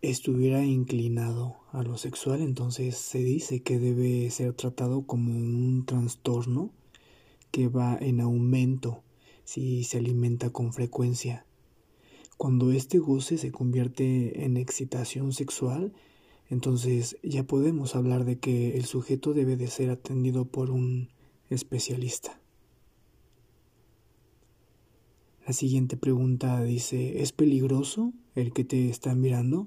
[0.00, 6.72] estuviera inclinado a lo sexual, entonces se dice que debe ser tratado como un trastorno
[7.50, 9.04] que va en aumento
[9.44, 11.46] si se alimenta con frecuencia.
[12.36, 15.92] Cuando este goce se convierte en excitación sexual,
[16.48, 21.08] entonces ya podemos hablar de que el sujeto debe de ser atendido por un
[21.50, 22.40] especialista.
[25.46, 29.66] La siguiente pregunta dice, ¿es peligroso el que te está mirando?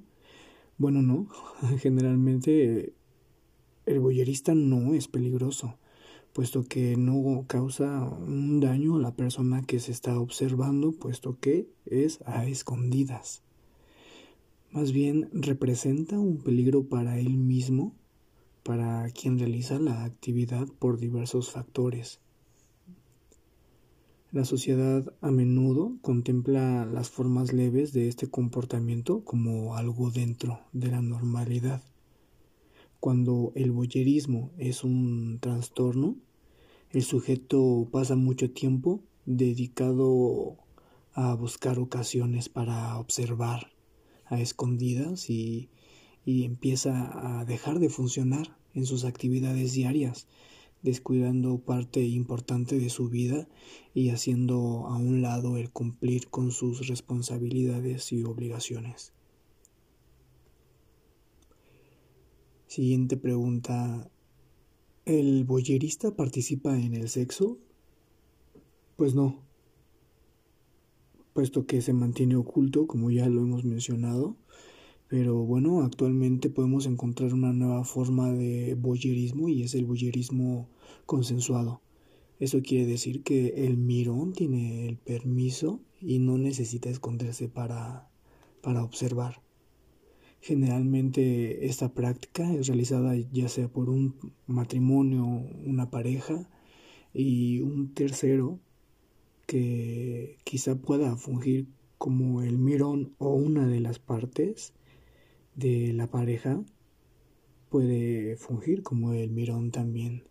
[0.77, 1.27] Bueno, no,
[1.79, 2.93] generalmente
[3.85, 5.77] el boyerista no es peligroso,
[6.35, 11.69] puesto que no causa un daño a la persona que se está observando, puesto que
[11.85, 13.41] es a escondidas.
[14.69, 17.95] Más bien representa un peligro para él mismo,
[18.63, 22.19] para quien realiza la actividad por diversos factores.
[24.33, 30.91] La sociedad a menudo contempla las formas leves de este comportamiento como algo dentro de
[30.91, 31.81] la normalidad.
[33.05, 36.15] Cuando el boyerismo es un trastorno,
[36.89, 40.57] el sujeto pasa mucho tiempo dedicado
[41.13, 43.71] a buscar ocasiones para observar
[44.25, 45.69] a escondidas y,
[46.25, 50.27] y empieza a dejar de funcionar en sus actividades diarias
[50.81, 53.47] descuidando parte importante de su vida
[53.93, 59.14] y haciendo a un lado el cumplir con sus responsabilidades y obligaciones.
[62.75, 64.11] Siguiente pregunta.
[65.05, 67.57] ¿El boyerista participa en el sexo?
[68.97, 69.39] Pues no,
[71.31, 74.35] puesto que se mantiene oculto, como ya lo hemos mencionado,
[75.07, 80.67] pero bueno, actualmente podemos encontrar una nueva forma de boyerismo y es el boyerismo
[81.05, 81.79] consensuado.
[82.41, 88.09] Eso quiere decir que el mirón tiene el permiso y no necesita esconderse para,
[88.61, 89.44] para observar.
[90.45, 94.13] Generalmente esta práctica es realizada ya sea por un
[94.45, 96.47] matrimonio, una pareja
[97.15, 98.59] y un tercero
[99.47, 101.65] que quizá pueda fungir
[101.97, 104.73] como el mirón o una de las partes
[105.55, 106.63] de la pareja
[107.69, 110.25] puede fungir como el mirón también.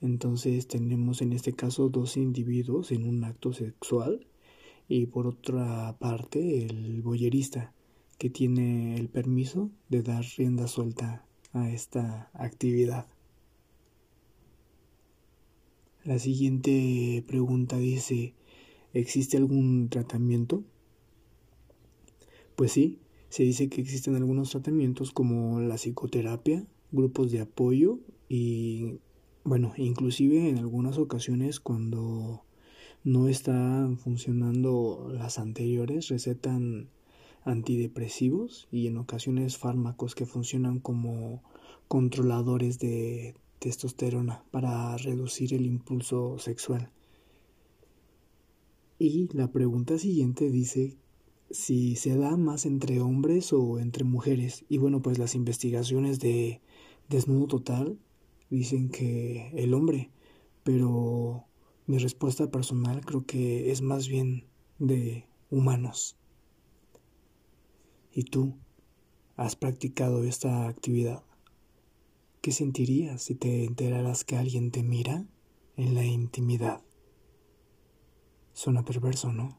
[0.00, 4.26] Entonces tenemos en este caso dos individuos en un acto sexual
[4.88, 7.74] y por otra parte el boyerista
[8.20, 13.06] que tiene el permiso de dar rienda suelta a esta actividad.
[16.04, 18.34] La siguiente pregunta dice,
[18.92, 20.62] ¿existe algún tratamiento?
[22.56, 22.98] Pues sí,
[23.30, 28.98] se dice que existen algunos tratamientos como la psicoterapia, grupos de apoyo y,
[29.44, 32.44] bueno, inclusive en algunas ocasiones cuando
[33.02, 36.90] no están funcionando las anteriores, recetan
[37.44, 41.42] antidepresivos y en ocasiones fármacos que funcionan como
[41.88, 46.90] controladores de testosterona para reducir el impulso sexual.
[48.98, 50.96] Y la pregunta siguiente dice
[51.50, 54.64] si se da más entre hombres o entre mujeres.
[54.68, 56.60] Y bueno, pues las investigaciones de
[57.08, 57.98] desnudo total
[58.50, 60.10] dicen que el hombre,
[60.62, 61.44] pero
[61.86, 64.44] mi respuesta personal creo que es más bien
[64.78, 66.19] de humanos.
[68.12, 68.56] ¿Y tú
[69.36, 71.22] has practicado esta actividad?
[72.40, 75.26] ¿Qué sentirías si te enteraras que alguien te mira
[75.80, 76.82] en la intimidad.
[78.52, 79.58] Suena perverso, ¿no?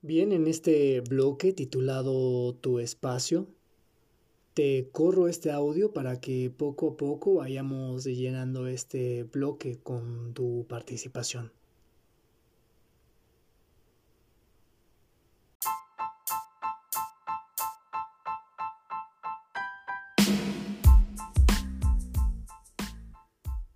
[0.00, 3.46] Bien, en este bloque titulado Tu espacio,
[4.54, 10.66] te corro este audio para que poco a poco vayamos llenando este bloque con tu
[10.68, 11.52] participación.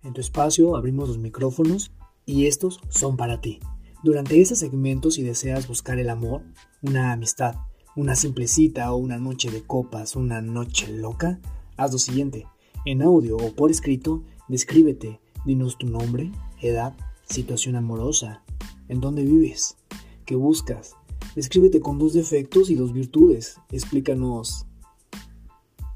[0.03, 1.91] En tu espacio abrimos los micrófonos
[2.25, 3.59] y estos son para ti.
[4.03, 6.43] Durante este segmento, si deseas buscar el amor,
[6.81, 7.55] una amistad,
[7.97, 11.39] una simple cita o una noche de copas, una noche loca,
[11.77, 12.45] haz lo siguiente.
[12.85, 16.31] En audio o por escrito, descríbete, dinos tu nombre,
[16.61, 16.95] edad,
[17.27, 18.43] situación amorosa,
[18.87, 19.77] en dónde vives,
[20.25, 20.95] qué buscas.
[21.35, 23.59] Descríbete con dos defectos y dos virtudes.
[23.71, 24.67] Explícanos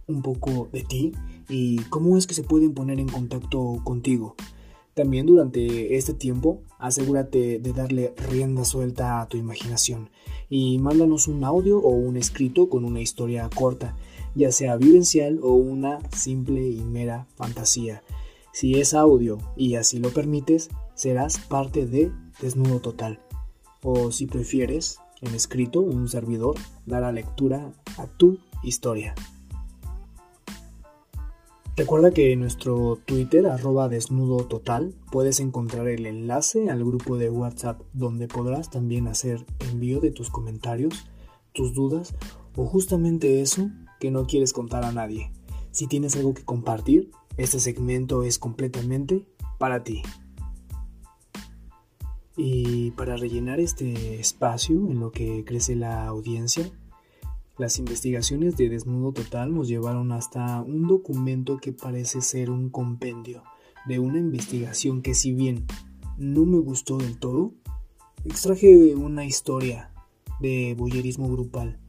[0.08, 1.12] un poco de ti
[1.50, 4.36] y cómo es que se pueden poner en contacto contigo.
[4.94, 10.10] También durante este tiempo asegúrate de darle rienda suelta a tu imaginación
[10.50, 13.96] y mándanos un audio o un escrito con una historia corta,
[14.36, 18.04] ya sea vivencial o una simple y mera fantasía.
[18.54, 22.12] Si es audio y así lo permites, serás parte de
[22.42, 23.22] Desnudo Total.
[23.82, 29.16] O si prefieres, en escrito, un servidor dará lectura a tu historia.
[31.82, 37.32] Recuerda que en nuestro Twitter, arroba desnudo total, puedes encontrar el enlace al grupo de
[37.32, 41.08] WhatsApp donde podrás también hacer envío de tus comentarios,
[41.54, 42.14] tus dudas
[42.56, 45.32] o justamente eso que no quieres contar a nadie.
[45.72, 49.26] Si tienes algo que compartir, este segmento es completamente
[49.58, 50.04] para ti.
[52.38, 56.72] Y para rellenar este espacio en lo que crece la audiencia,
[57.62, 63.44] las investigaciones de Desnudo Total nos llevaron hasta un documento que parece ser un compendio
[63.86, 65.68] de una investigación que si bien
[66.18, 67.54] no me gustó del todo,
[68.26, 69.94] extraje una historia
[70.40, 71.80] de bullerismo grupal.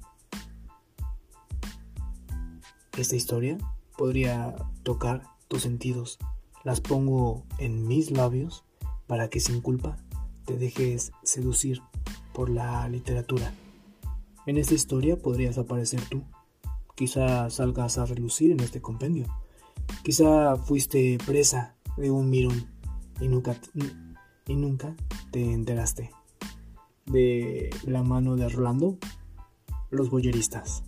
[2.98, 3.56] Esta historia
[3.96, 6.18] podría tocar tus sentidos.
[6.64, 8.62] Las pongo en mis labios
[9.06, 9.96] para que sin culpa
[10.44, 11.80] te dejes seducir
[12.34, 13.54] por la literatura.
[14.44, 16.24] En esta historia podrías aparecer tú.
[16.96, 19.26] Quizá salgas a relucir en este compendio.
[20.02, 22.66] Quizá fuiste presa de un mirón
[23.20, 23.56] y nunca,
[24.48, 24.96] y nunca
[25.30, 26.10] te enteraste.
[27.06, 28.98] De la mano de Rolando,
[29.90, 30.82] los boyeristas.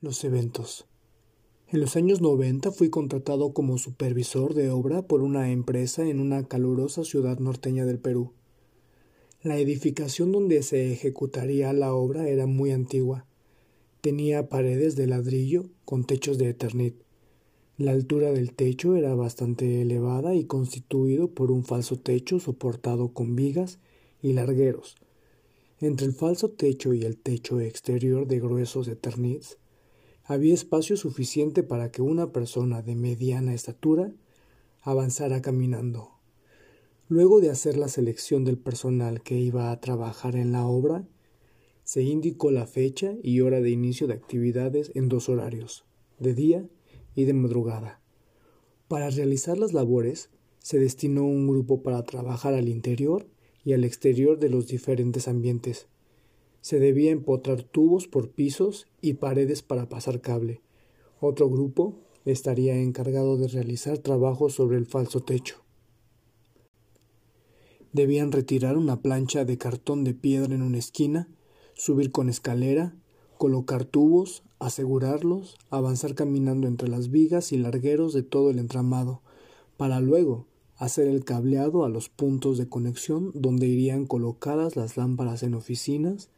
[0.00, 0.88] Los eventos.
[1.68, 6.46] En los años 90 fui contratado como supervisor de obra por una empresa en una
[6.46, 8.30] calurosa ciudad norteña del Perú.
[9.42, 13.26] La edificación donde se ejecutaría la obra era muy antigua.
[14.00, 16.94] Tenía paredes de ladrillo con techos de eternit.
[17.78, 23.34] La altura del techo era bastante elevada y constituido por un falso techo soportado con
[23.34, 23.80] vigas
[24.22, 24.94] y largueros.
[25.80, 29.58] Entre el falso techo y el techo exterior de gruesos eternits
[30.26, 34.12] había espacio suficiente para que una persona de mediana estatura
[34.82, 36.10] avanzara caminando.
[37.08, 41.06] Luego de hacer la selección del personal que iba a trabajar en la obra,
[41.84, 45.84] se indicó la fecha y hora de inicio de actividades en dos horarios,
[46.18, 46.68] de día
[47.14, 48.00] y de madrugada.
[48.88, 53.28] Para realizar las labores, se destinó un grupo para trabajar al interior
[53.64, 55.86] y al exterior de los diferentes ambientes,
[56.66, 60.62] se debía empotrar tubos por pisos y paredes para pasar cable.
[61.20, 61.94] Otro grupo
[62.24, 65.62] estaría encargado de realizar trabajos sobre el falso techo.
[67.92, 71.28] Debían retirar una plancha de cartón de piedra en una esquina,
[71.74, 72.96] subir con escalera,
[73.38, 79.22] colocar tubos, asegurarlos, avanzar caminando entre las vigas y largueros de todo el entramado,
[79.76, 85.44] para luego hacer el cableado a los puntos de conexión donde irían colocadas las lámparas
[85.44, 86.28] en oficinas,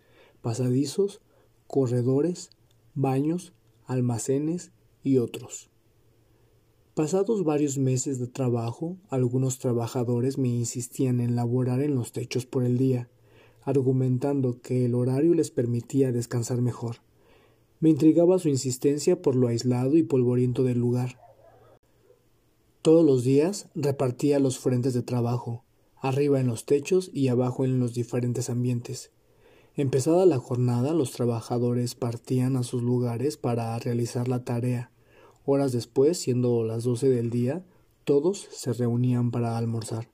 [0.42, 1.20] pasadizos,
[1.66, 2.50] corredores,
[2.94, 3.52] baños,
[3.86, 4.72] almacenes
[5.02, 5.70] y otros.
[6.94, 12.64] Pasados varios meses de trabajo, algunos trabajadores me insistían en laborar en los techos por
[12.64, 13.08] el día,
[13.62, 16.96] argumentando que el horario les permitía descansar mejor.
[17.80, 21.20] Me intrigaba su insistencia por lo aislado y polvoriento del lugar.
[22.82, 25.62] Todos los días repartía los frentes de trabajo,
[26.00, 29.12] arriba en los techos y abajo en los diferentes ambientes.
[29.78, 34.90] Empezada la jornada, los trabajadores partían a sus lugares para realizar la tarea.
[35.44, 37.64] Horas después, siendo las doce del día,
[38.02, 40.08] todos se reunían para almorzar.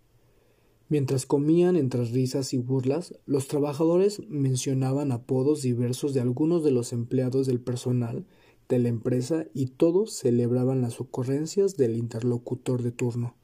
[0.90, 6.92] Mientras comían entre risas y burlas, los trabajadores mencionaban apodos diversos de algunos de los
[6.92, 8.26] empleados del personal
[8.68, 13.34] de la empresa y todos celebraban las ocurrencias del interlocutor de turno.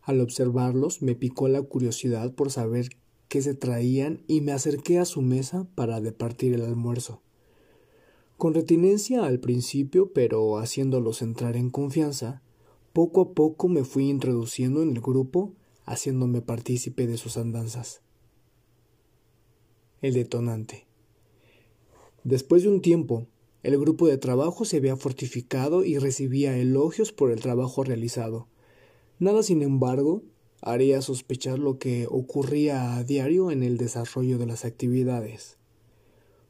[0.00, 2.90] Al observarlos me picó la curiosidad por saber
[3.34, 7.20] qué se traían y me acerqué a su mesa para departir el almuerzo.
[8.36, 12.42] Con retinencia al principio, pero haciéndolos entrar en confianza,
[12.92, 15.52] poco a poco me fui introduciendo en el grupo
[15.84, 18.02] haciéndome partícipe de sus andanzas.
[20.00, 20.86] El detonante.
[22.22, 23.26] Después de un tiempo,
[23.64, 28.46] el grupo de trabajo se había fortificado y recibía elogios por el trabajo realizado.
[29.18, 30.22] Nada, sin embargo,
[30.64, 35.58] haría sospechar lo que ocurría a diario en el desarrollo de las actividades.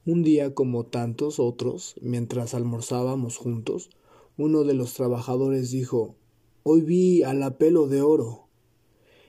[0.06, 3.90] Un día, como tantos otros, mientras almorzábamos juntos,
[4.36, 6.14] uno de los trabajadores dijo
[6.62, 8.44] Hoy vi al apelo de oro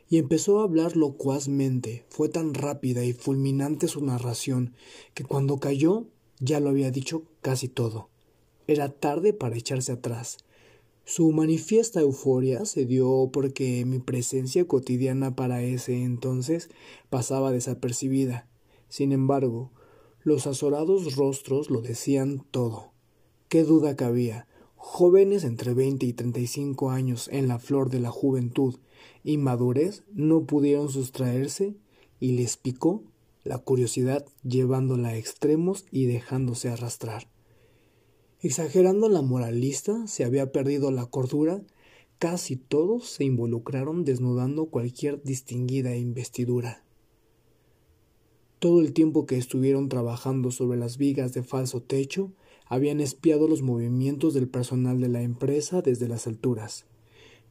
[0.07, 2.05] y empezó a hablar locuazmente.
[2.09, 4.75] Fue tan rápida y fulminante su narración
[5.13, 6.05] que cuando cayó
[6.39, 8.09] ya lo había dicho casi todo.
[8.67, 10.37] Era tarde para echarse atrás.
[11.07, 16.69] Su manifiesta euforia se dio porque mi presencia cotidiana para ese entonces
[17.11, 18.47] pasaba desapercibida.
[18.89, 19.71] Sin embargo,
[20.23, 22.91] los azorados rostros lo decían todo.
[23.49, 24.47] ¿Qué duda cabía?
[24.75, 28.79] Jóvenes entre veinte y treinta y cinco años en la flor de la juventud,
[29.23, 31.75] y madurez no pudieron sustraerse
[32.19, 33.03] y les picó
[33.43, 37.27] la curiosidad llevándola a extremos y dejándose arrastrar.
[38.45, 41.63] Exagerando la moralista, se había perdido la cordura,
[42.19, 46.83] casi todos se involucraron desnudando cualquier distinguida investidura.
[48.59, 52.33] Todo el tiempo que estuvieron trabajando sobre las vigas de falso techo,
[52.67, 56.85] habían espiado los movimientos del personal de la empresa desde las alturas,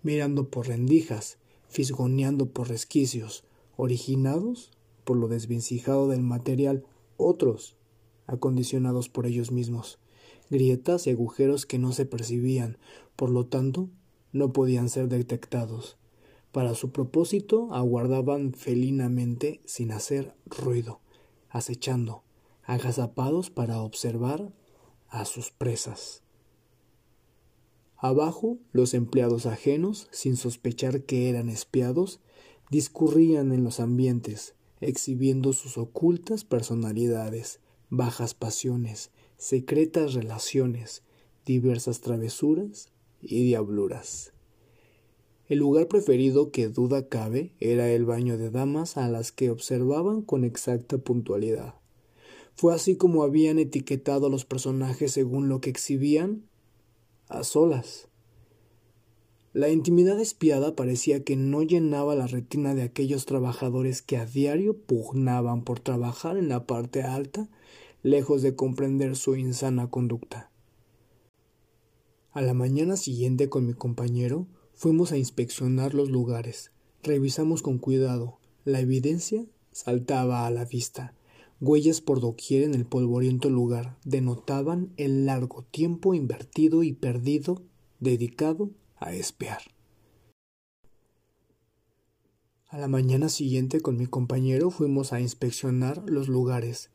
[0.04, 3.42] mirando por rendijas, fisgoneando por resquicios,
[3.76, 4.70] originados
[5.02, 6.84] por lo desvencijado del material,
[7.16, 7.74] otros
[8.28, 9.98] acondicionados por ellos mismos,
[10.50, 12.78] grietas y agujeros que no se percibían,
[13.16, 13.88] por lo tanto,
[14.32, 15.96] no podían ser detectados.
[16.52, 21.00] Para su propósito aguardaban felinamente sin hacer ruido,
[21.50, 22.22] acechando,
[22.64, 24.52] agazapados para observar
[25.08, 26.22] a sus presas.
[27.96, 32.20] Abajo, los empleados ajenos, sin sospechar que eran espiados,
[32.70, 41.02] discurrían en los ambientes, exhibiendo sus ocultas personalidades, bajas pasiones, secretas relaciones,
[41.44, 42.88] diversas travesuras
[43.20, 44.32] y diabluras.
[45.46, 50.22] El lugar preferido que duda cabe era el baño de damas a las que observaban
[50.22, 51.74] con exacta puntualidad.
[52.54, 56.44] Fue así como habían etiquetado a los personajes según lo que exhibían
[57.28, 58.08] a solas.
[59.52, 64.76] La intimidad espiada parecía que no llenaba la retina de aquellos trabajadores que a diario
[64.76, 67.48] pugnaban por trabajar en la parte alta,
[68.04, 70.50] lejos de comprender su insana conducta.
[72.32, 76.70] A la mañana siguiente con mi compañero fuimos a inspeccionar los lugares.
[77.02, 78.38] Revisamos con cuidado.
[78.66, 81.14] La evidencia saltaba a la vista.
[81.62, 87.62] Huellas por doquier en el polvoriento lugar denotaban el largo tiempo invertido y perdido
[88.00, 89.62] dedicado a espiar.
[92.68, 96.90] A la mañana siguiente con mi compañero fuimos a inspeccionar los lugares.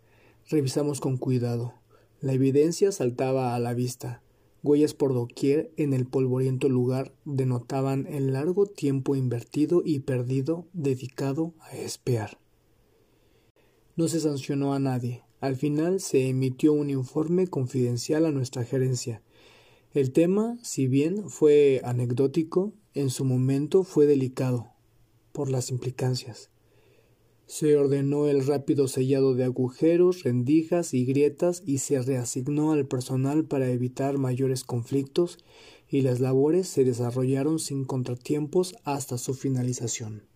[0.49, 1.75] Revisamos con cuidado.
[2.21, 4.23] La evidencia saltaba a la vista.
[4.63, 11.53] Huellas por doquier en el polvoriento lugar denotaban el largo tiempo invertido y perdido dedicado
[11.59, 12.39] a espiar.
[13.95, 15.23] No se sancionó a nadie.
[15.39, 19.21] Al final se emitió un informe confidencial a nuestra gerencia.
[19.93, 24.71] El tema, si bien fue anecdótico, en su momento fue delicado
[25.31, 26.49] por las implicancias.
[27.49, 33.43] Se ordenó el rápido sellado de agujeros, rendijas y grietas y se reasignó al personal
[33.43, 35.39] para evitar mayores conflictos
[35.87, 40.27] y las labores se desarrollaron sin contratiempos hasta su finalización.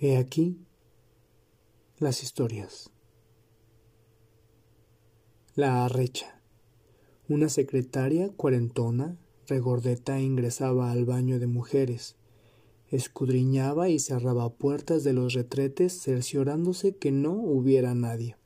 [0.00, 0.58] He aquí
[1.98, 2.90] las historias.
[5.54, 6.42] La arrecha.
[7.28, 9.16] Una secretaria cuarentona,
[9.50, 12.16] regordeta, ingresaba al baño de mujeres.
[12.88, 18.36] Escudriñaba y cerraba puertas de los retretes, cerciorándose que no hubiera nadie.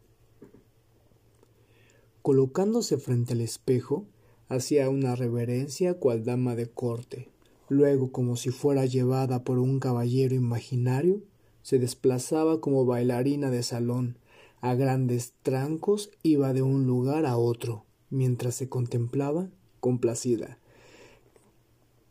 [2.22, 4.06] Colocándose frente al espejo,
[4.48, 7.28] hacía una reverencia cual dama de corte.
[7.68, 11.22] Luego, como si fuera llevada por un caballero imaginario,
[11.62, 14.18] se desplazaba como bailarina de salón,
[14.60, 19.50] a grandes trancos iba de un lugar a otro, mientras se contemplaba
[19.80, 20.58] complacida.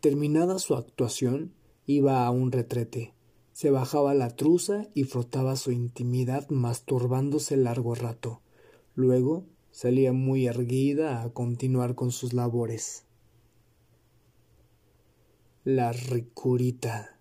[0.04, 1.54] Terminada su actuación,
[1.86, 3.14] iba a un retrete,
[3.54, 8.42] se bajaba la truza y frotaba su intimidad masturbándose largo rato.
[8.96, 13.06] Luego salía muy erguida a continuar con sus labores.
[15.64, 17.18] La ricurita.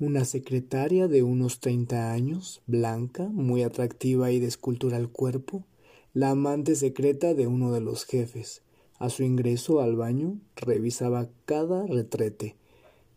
[0.00, 5.64] Una secretaria de unos treinta años, blanca, muy atractiva y de escultura al cuerpo,
[6.12, 8.64] la amante secreta de uno de los jefes.
[8.98, 12.56] A su ingreso al baño revisaba cada retrete,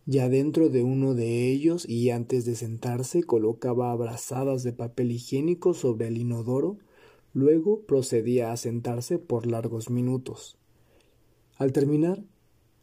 [0.06, 5.74] ya dentro de uno de ellos y antes de sentarse colocaba abrazadas de papel higiénico
[5.74, 6.78] sobre el inodoro,
[7.34, 10.56] luego procedía a sentarse por largos minutos.
[11.56, 12.24] Al terminar,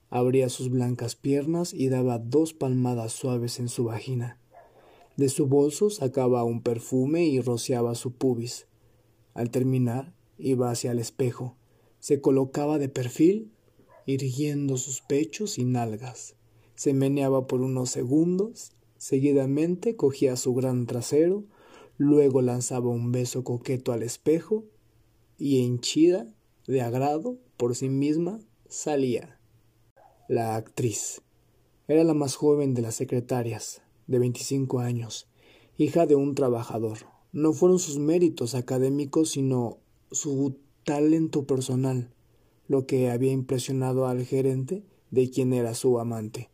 [0.10, 4.38] abría sus blancas piernas y daba dos palmadas suaves en su vagina.
[5.18, 8.68] De su bolso sacaba un perfume y rociaba su pubis.
[9.34, 11.56] Al terminar, iba hacia el espejo,
[12.06, 13.52] se colocaba de perfil,
[14.06, 16.36] irguiendo sus pechos y nalgas
[16.76, 21.46] se meneaba por unos segundos, seguidamente cogía su gran trasero,
[21.98, 24.66] luego lanzaba un beso coqueto al espejo
[25.40, 26.32] y henchida
[26.68, 28.40] de agrado por sí misma
[28.70, 29.40] salía.
[30.30, 31.24] La actriz
[31.88, 35.28] era la más joven de las secretarias, de veinticinco años,
[35.76, 37.00] hija de un trabajador.
[37.32, 39.80] No fueron sus méritos académicos, sino
[40.12, 42.12] su talento personal,
[42.68, 46.52] lo que había impresionado al gerente de quien era su amante.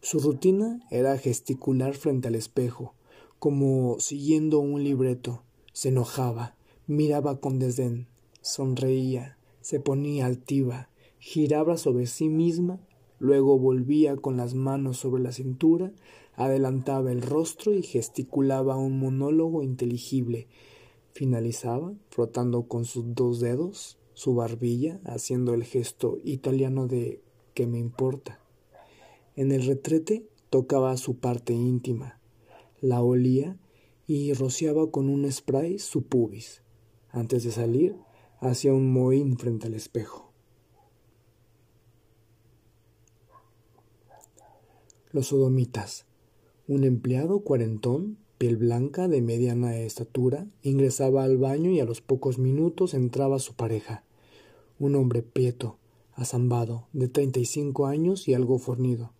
[0.00, 2.94] Su rutina era gesticular frente al espejo,
[3.38, 5.42] como siguiendo un libreto.
[5.74, 8.06] Se enojaba, miraba con desdén,
[8.40, 10.88] sonreía, se ponía altiva,
[11.18, 12.80] giraba sobre sí misma,
[13.18, 15.92] luego volvía con las manos sobre la cintura,
[16.34, 20.48] adelantaba el rostro y gesticulaba un monólogo inteligible.
[21.14, 27.22] Finalizaba frotando con sus dos dedos su barbilla, haciendo el gesto italiano de
[27.54, 28.40] ¿qué me importa?
[29.36, 32.20] En el retrete tocaba su parte íntima,
[32.80, 33.56] la olía
[34.08, 36.62] y rociaba con un spray su pubis.
[37.10, 37.96] Antes de salir,
[38.40, 40.32] hacía un mohín frente al espejo.
[45.12, 46.06] Los sodomitas.
[46.66, 52.38] Un empleado cuarentón, piel blanca, de mediana estatura, ingresaba al baño y a los pocos
[52.38, 54.04] minutos entraba su pareja.
[54.78, 55.78] Un hombre prieto,
[56.14, 59.12] azambado, de treinta y cinco años y algo fornido.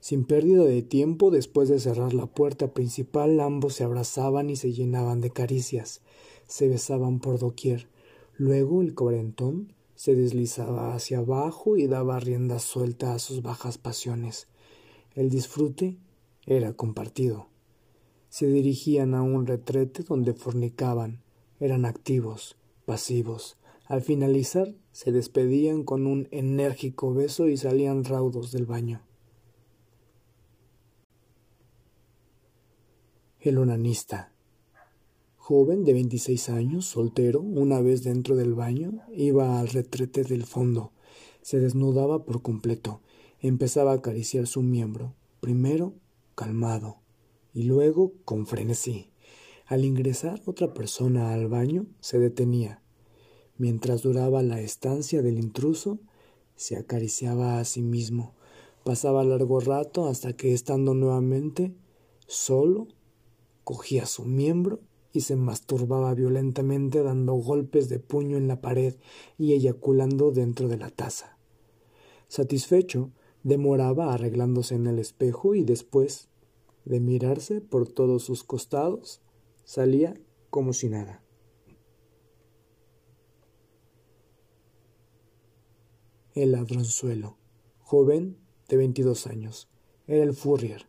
[0.00, 4.72] Sin pérdida de tiempo, después de cerrar la puerta principal, ambos se abrazaban y se
[4.72, 6.00] llenaban de caricias,
[6.46, 7.88] se besaban por doquier.
[8.36, 14.48] Luego el cuarentón se deslizaba hacia abajo y daba rienda suelta a sus bajas pasiones.
[15.14, 15.98] El disfrute
[16.46, 17.48] era compartido.
[18.30, 21.20] Se dirigían a un retrete donde fornicaban,
[21.58, 23.58] eran activos, pasivos.
[23.86, 29.02] Al finalizar, se despedían con un enérgico beso y salían raudos del baño.
[33.40, 34.32] El onanista.
[35.36, 40.92] Joven de veintiséis años, soltero, una vez dentro del baño, iba al retrete del fondo,
[41.42, 43.00] se desnudaba por completo,
[43.40, 45.94] empezaba a acariciar su miembro, primero
[46.36, 46.99] calmado
[47.52, 49.10] y luego con frenesí.
[49.66, 52.82] Al ingresar otra persona al baño, se detenía.
[53.56, 56.00] Mientras duraba la estancia del intruso,
[56.56, 58.34] se acariciaba a sí mismo.
[58.84, 61.74] Pasaba largo rato hasta que, estando nuevamente
[62.26, 62.88] solo,
[63.64, 64.80] cogía su miembro
[65.12, 68.94] y se masturbaba violentamente dando golpes de puño en la pared
[69.38, 71.36] y eyaculando dentro de la taza.
[72.28, 73.10] Satisfecho,
[73.42, 76.29] demoraba arreglándose en el espejo y después
[76.84, 79.20] de mirarse por todos sus costados,
[79.64, 80.20] salía
[80.50, 81.22] como si nada.
[86.34, 87.36] El ladronzuelo,
[87.80, 88.36] joven
[88.68, 89.68] de veintidós años,
[90.06, 90.86] era el furrier,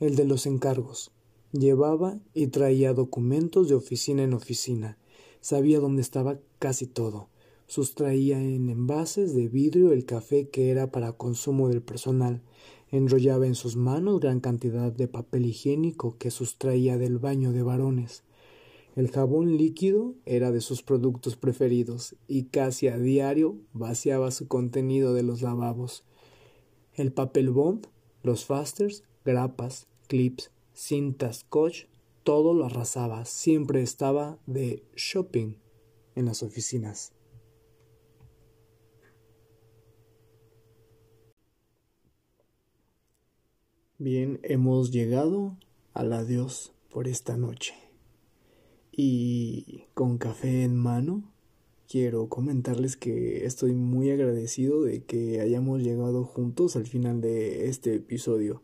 [0.00, 1.14] el de los encargos,
[1.54, 4.98] Llevaba y traía documentos de oficina en oficina.
[5.40, 7.28] Sabía dónde estaba casi todo.
[7.68, 12.42] Sustraía en envases de vidrio el café que era para consumo del personal.
[12.94, 18.22] Enrollaba en sus manos gran cantidad de papel higiénico que sustraía del baño de varones.
[18.94, 25.12] El jabón líquido era de sus productos preferidos y casi a diario vaciaba su contenido
[25.12, 26.04] de los lavabos.
[26.94, 27.88] El papel bond,
[28.22, 31.86] los fasters, grapas, clips, cintas scotch,
[32.22, 35.56] todo lo arrasaba, siempre estaba de shopping
[36.14, 37.13] en las oficinas.
[44.04, 45.56] Bien, hemos llegado
[45.94, 47.72] al adiós por esta noche.
[48.92, 51.32] Y con café en mano,
[51.88, 57.94] quiero comentarles que estoy muy agradecido de que hayamos llegado juntos al final de este
[57.94, 58.60] episodio.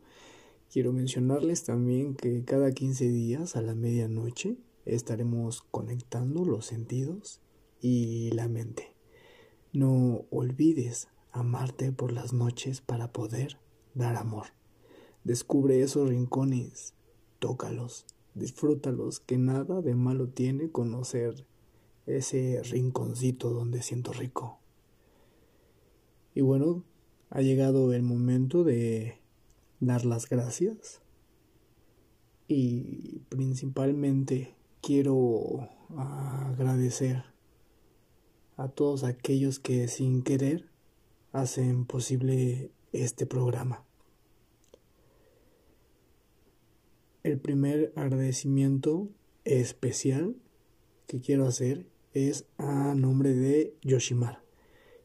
[0.71, 7.41] Quiero mencionarles también que cada 15 días a la medianoche estaremos conectando los sentidos
[7.81, 8.95] y la mente.
[9.73, 13.57] No olvides amarte por las noches para poder
[13.95, 14.60] dar amor.
[15.25, 16.95] Descubre esos rincones,
[17.39, 21.47] tócalos, disfrútalos, que nada de malo tiene conocer
[22.07, 24.59] ese rinconcito donde siento rico.
[26.35, 26.85] Y bueno,
[27.29, 29.19] ha llegado el momento de
[29.79, 31.01] dar las gracias
[32.49, 37.25] y principalmente quiero agradecer
[38.57, 40.69] a todos aquellos que sin querer
[41.33, 43.85] hacen posible este programa.
[47.23, 49.11] El primer agradecimiento
[49.45, 50.37] especial
[51.07, 54.43] que quiero hacer es a nombre de Yoshimar,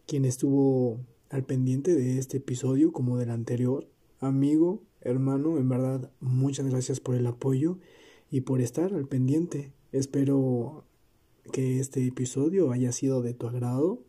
[0.08, 3.90] quien estuvo al pendiente de este episodio como del anterior.
[4.22, 7.80] Amigo, hermano, en verdad, muchas gracias por el apoyo
[8.32, 9.74] y por estar al pendiente.
[9.92, 10.86] Espero
[11.52, 14.00] que este episodio haya sido de tu agrado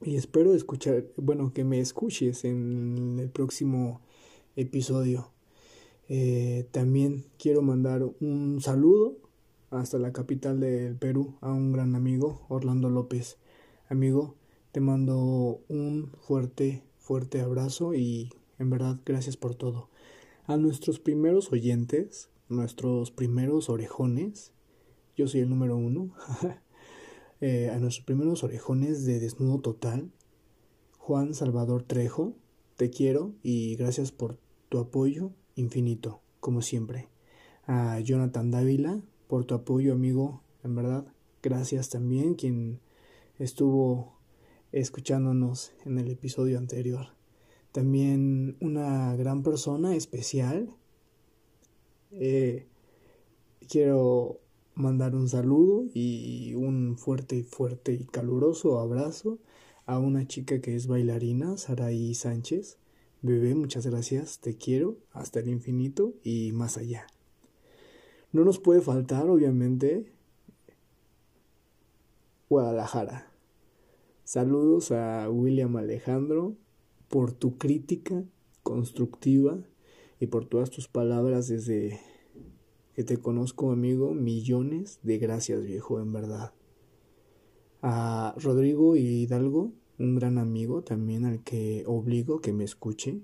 [0.00, 4.00] y espero escuchar, bueno, que me escuches en el próximo
[4.54, 5.33] episodio.
[6.08, 9.16] Eh, también quiero mandar un saludo
[9.70, 13.38] hasta la capital del Perú a un gran amigo, Orlando López.
[13.88, 14.34] Amigo,
[14.72, 19.88] te mando un fuerte, fuerte abrazo y en verdad gracias por todo.
[20.46, 24.52] A nuestros primeros oyentes, nuestros primeros orejones,
[25.16, 26.12] yo soy el número uno,
[27.40, 30.10] eh, a nuestros primeros orejones de desnudo total,
[30.98, 32.34] Juan Salvador Trejo,
[32.76, 34.38] te quiero y gracias por
[34.68, 37.08] tu apoyo infinito, como siempre.
[37.66, 40.42] A Jonathan Dávila, por tu apoyo, amigo.
[40.62, 41.06] En verdad,
[41.42, 42.80] gracias también quien
[43.38, 44.18] estuvo
[44.72, 47.08] escuchándonos en el episodio anterior.
[47.72, 50.68] También una gran persona especial.
[52.12, 52.66] Eh,
[53.68, 54.40] quiero
[54.74, 59.38] mandar un saludo y un fuerte, fuerte y caluroso abrazo
[59.86, 62.78] a una chica que es bailarina, Saraí Sánchez.
[63.26, 67.06] Bebé, muchas gracias, te quiero hasta el infinito y más allá.
[68.32, 70.12] No nos puede faltar, obviamente,
[72.50, 73.32] Guadalajara.
[74.24, 76.58] Saludos a William Alejandro
[77.08, 78.24] por tu crítica
[78.62, 79.58] constructiva
[80.20, 82.00] y por todas tus palabras desde
[82.92, 84.12] que te conozco, amigo.
[84.12, 86.52] Millones de gracias, viejo, en verdad.
[87.80, 93.20] A Rodrigo Hidalgo, un gran amigo también al que obligo que me escuche.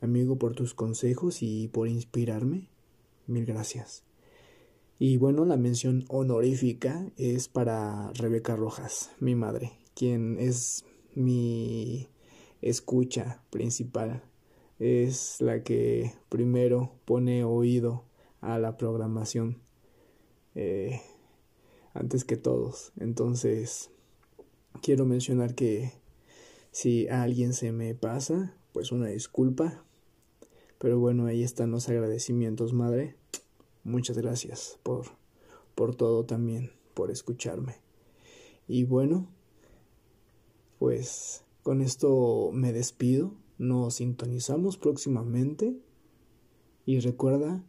[0.00, 2.68] Amigo, por tus consejos y por inspirarme.
[3.26, 4.04] Mil gracias.
[4.98, 10.84] Y bueno, la mención honorífica es para Rebeca Rojas, mi madre, quien es
[11.14, 12.08] mi
[12.62, 14.22] escucha principal.
[14.78, 18.04] Es la que primero pone oído
[18.40, 19.58] a la programación
[20.54, 21.00] eh,
[21.92, 22.92] antes que todos.
[22.98, 23.90] Entonces,
[24.82, 25.92] quiero mencionar que
[26.70, 29.84] si a alguien se me pasa, pues una disculpa.
[30.78, 33.16] Pero bueno, ahí están los agradecimientos, madre.
[33.84, 35.06] Muchas gracias por,
[35.74, 37.76] por todo también, por escucharme.
[38.68, 39.28] Y bueno,
[40.78, 43.32] pues con esto me despido.
[43.58, 45.78] Nos sintonizamos próximamente.
[46.84, 47.64] Y recuerda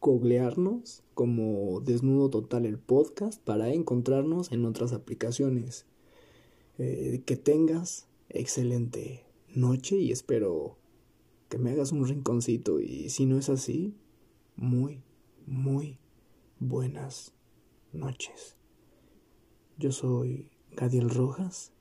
[0.00, 5.86] googlearnos como Desnudo Total el podcast para encontrarnos en otras aplicaciones.
[6.78, 10.78] Eh, que tengas excelente noche y espero
[11.48, 13.96] que me hagas un rinconcito y si no es así,
[14.54, 15.02] muy,
[15.46, 15.98] muy
[16.60, 17.32] buenas
[17.92, 18.56] noches.
[19.76, 21.72] Yo soy Gadiel Rojas.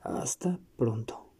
[0.00, 1.31] Hasta pronto.